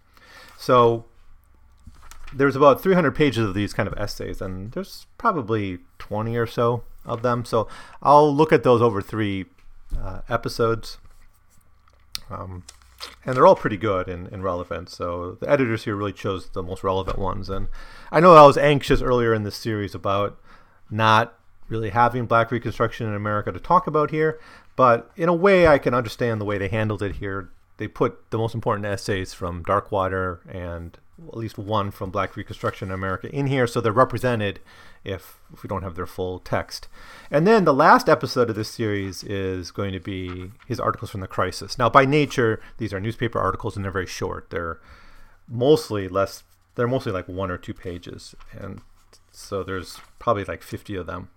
So 0.56 1.06
there's 2.34 2.56
about 2.56 2.82
300 2.82 3.14
pages 3.14 3.46
of 3.46 3.54
these 3.54 3.72
kind 3.72 3.88
of 3.88 3.94
essays, 3.98 4.40
and 4.40 4.72
there's 4.72 5.06
probably 5.16 5.78
20 5.98 6.36
or 6.36 6.46
so 6.46 6.84
of 7.04 7.22
them. 7.22 7.44
So 7.44 7.68
I'll 8.02 8.34
look 8.34 8.52
at 8.52 8.62
those 8.62 8.82
over 8.82 9.00
three 9.00 9.46
uh, 9.98 10.20
episodes. 10.28 10.98
Um, 12.30 12.64
and 13.24 13.36
they're 13.36 13.46
all 13.46 13.56
pretty 13.56 13.76
good 13.76 14.08
and, 14.08 14.26
and, 14.28 14.42
relevant. 14.42 14.90
So 14.90 15.38
the 15.40 15.48
editors 15.48 15.84
here 15.84 15.96
really 15.96 16.12
chose 16.12 16.50
the 16.50 16.62
most 16.62 16.82
relevant 16.84 17.18
ones. 17.18 17.48
And 17.48 17.68
I 18.10 18.20
know 18.20 18.34
I 18.34 18.44
was 18.44 18.58
anxious 18.58 19.00
earlier 19.00 19.32
in 19.32 19.44
this 19.44 19.56
series 19.56 19.94
about 19.94 20.38
not 20.90 21.38
really 21.68 21.90
having 21.90 22.26
Black 22.26 22.50
Reconstruction 22.50 23.06
in 23.06 23.14
America 23.14 23.52
to 23.52 23.60
talk 23.60 23.86
about 23.86 24.10
here, 24.10 24.38
but 24.76 25.10
in 25.16 25.28
a 25.28 25.34
way 25.34 25.66
I 25.66 25.78
can 25.78 25.94
understand 25.94 26.40
the 26.40 26.44
way 26.44 26.58
they 26.58 26.68
handled 26.68 27.02
it 27.02 27.16
here 27.16 27.50
they 27.78 27.88
put 27.88 28.30
the 28.30 28.38
most 28.38 28.54
important 28.54 28.84
essays 28.84 29.32
from 29.32 29.64
Darkwater 29.64 30.40
and 30.52 30.98
at 31.26 31.36
least 31.36 31.58
one 31.58 31.90
from 31.90 32.10
Black 32.10 32.36
Reconstruction 32.36 32.88
in 32.88 32.94
America 32.94 33.28
in 33.34 33.46
here, 33.46 33.66
so 33.66 33.80
they're 33.80 33.92
represented 33.92 34.60
if, 35.04 35.40
if 35.52 35.62
we 35.62 35.68
don't 35.68 35.82
have 35.82 35.94
their 35.94 36.06
full 36.06 36.38
text. 36.38 36.88
And 37.30 37.46
then 37.46 37.64
the 37.64 37.74
last 37.74 38.08
episode 38.08 38.50
of 38.50 38.56
this 38.56 38.70
series 38.70 39.24
is 39.24 39.70
going 39.70 39.92
to 39.92 40.00
be 40.00 40.52
his 40.66 40.78
articles 40.78 41.10
from 41.10 41.20
the 41.20 41.26
crisis. 41.26 41.78
Now, 41.78 41.88
by 41.88 42.04
nature, 42.04 42.60
these 42.78 42.92
are 42.92 43.00
newspaper 43.00 43.38
articles 43.38 43.76
and 43.76 43.84
they're 43.84 43.92
very 43.92 44.06
short. 44.06 44.50
They're 44.50 44.80
mostly 45.48 46.08
less, 46.08 46.44
they're 46.74 46.88
mostly 46.88 47.12
like 47.12 47.28
one 47.28 47.50
or 47.50 47.58
two 47.58 47.74
pages. 47.74 48.34
And 48.52 48.80
so 49.32 49.62
there's 49.62 50.00
probably 50.18 50.44
like 50.44 50.62
50 50.62 50.96
of 50.96 51.06
them. 51.06 51.30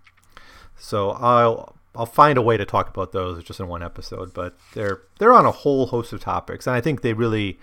So 0.76 1.10
I'll 1.10 1.76
I'll 1.94 2.06
find 2.06 2.38
a 2.38 2.42
way 2.42 2.56
to 2.56 2.64
talk 2.64 2.88
about 2.88 3.12
those 3.12 3.44
just 3.44 3.60
in 3.60 3.68
one 3.68 3.82
episode, 3.82 4.32
but 4.32 4.56
they're 4.74 5.02
they're 5.18 5.32
on 5.32 5.44
a 5.44 5.50
whole 5.50 5.86
host 5.86 6.12
of 6.12 6.20
topics, 6.20 6.66
and 6.66 6.74
I 6.74 6.80
think 6.80 7.02
they 7.02 7.12
really 7.12 7.58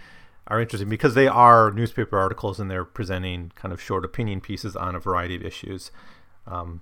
are 0.49 0.59
interesting 0.59 0.89
because 0.89 1.13
they 1.13 1.27
are 1.27 1.71
newspaper 1.71 2.17
articles 2.17 2.59
and 2.59 2.69
they're 2.69 2.85
presenting 2.85 3.51
kind 3.55 3.71
of 3.71 3.81
short 3.81 4.03
opinion 4.03 4.41
pieces 4.41 4.75
on 4.75 4.95
a 4.95 4.99
variety 4.99 5.35
of 5.35 5.43
issues, 5.43 5.91
um, 6.47 6.81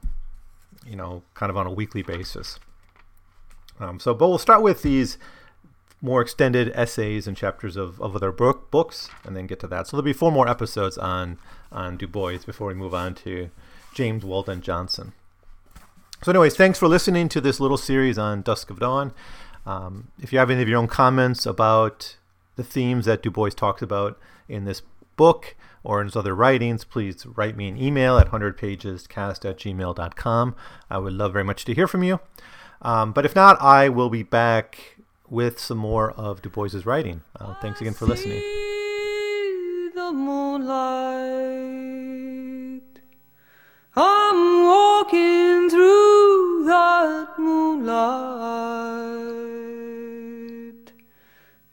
you 0.86 0.95
know, 0.95 1.24
kind 1.34 1.49
of 1.49 1.57
on 1.57 1.68
a 1.68 1.72
weekly 1.72 2.01
basis. 2.01 2.59
Um, 3.80 3.99
so, 3.99 4.13
but 4.13 4.30
we'll 4.30 4.38
start 4.38 4.61
with 4.61 4.82
these 4.82 5.18
more 6.01 6.22
extended 6.22 6.72
essays 6.76 7.28
and 7.28 7.36
chapters 7.36 7.76
of, 7.76 7.99
of 8.01 8.15
other 8.15 8.32
book 8.32 8.72
books, 8.72 9.09
and 9.24 9.36
then 9.36 9.47
get 9.47 9.59
to 9.59 9.68
that. 9.68 9.88
So 9.88 9.97
there'll 9.97 10.05
be 10.05 10.13
four 10.13 10.32
more 10.32 10.47
episodes 10.47 10.97
on 10.97 11.38
on 11.72 11.97
Du 11.97 12.07
Bois 12.07 12.38
before 12.45 12.68
we 12.68 12.74
move 12.74 12.93
on 12.93 13.15
to 13.15 13.49
James 13.93 14.24
Weldon 14.24 14.61
Johnson. 14.61 15.13
So, 16.24 16.32
anyways, 16.32 16.55
thanks 16.55 16.80
for 16.80 16.88
listening 16.88 17.30
to 17.30 17.41
this 17.41 17.59
little 17.59 17.78
series 17.78 18.18
on 18.18 18.41
Dusk 18.41 18.70
of 18.70 18.80
Dawn. 18.80 19.13
Um, 19.65 20.07
if 20.22 20.32
you 20.32 20.39
have 20.39 20.49
any 20.49 20.61
of 20.61 20.70
your 20.70 20.80
own 20.80 20.88
comments 20.88 21.45
about 21.45 22.15
the 22.57 22.63
themes 22.63 23.05
that 23.05 23.23
Du 23.23 23.31
Bois 23.31 23.49
talks 23.49 23.81
about 23.81 24.19
in 24.49 24.65
this 24.65 24.81
book 25.15 25.55
or 25.83 26.01
in 26.01 26.07
his 26.07 26.15
other 26.15 26.35
writings, 26.35 26.83
please 26.83 27.25
write 27.25 27.55
me 27.55 27.69
an 27.69 27.81
email 27.81 28.17
at 28.17 28.31
100pagescast 28.31 29.49
at 29.49 29.57
gmail.com. 29.57 30.55
I 30.89 30.97
would 30.97 31.13
love 31.13 31.31
very 31.31 31.45
much 31.45 31.63
to 31.65 31.73
hear 31.73 31.87
from 31.87 32.03
you. 32.03 32.19
Um, 32.81 33.13
but 33.13 33.25
if 33.25 33.35
not, 33.35 33.61
I 33.61 33.87
will 33.89 34.09
be 34.09 34.23
back 34.23 34.97
with 35.29 35.59
some 35.59 35.77
more 35.77 36.11
of 36.11 36.41
Du 36.41 36.49
Bois's 36.49 36.85
writing. 36.85 37.21
Uh, 37.39 37.53
thanks 37.61 37.79
again 37.81 37.93
for 37.93 38.05
listening. 38.05 38.41
The 39.95 40.11
moonlight. 40.13 41.57
I'm 43.95 44.63
walking 44.63 45.69
through 45.69 46.65
that 46.65 47.29
moonlight. 47.39 47.87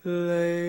Lay 0.04 0.63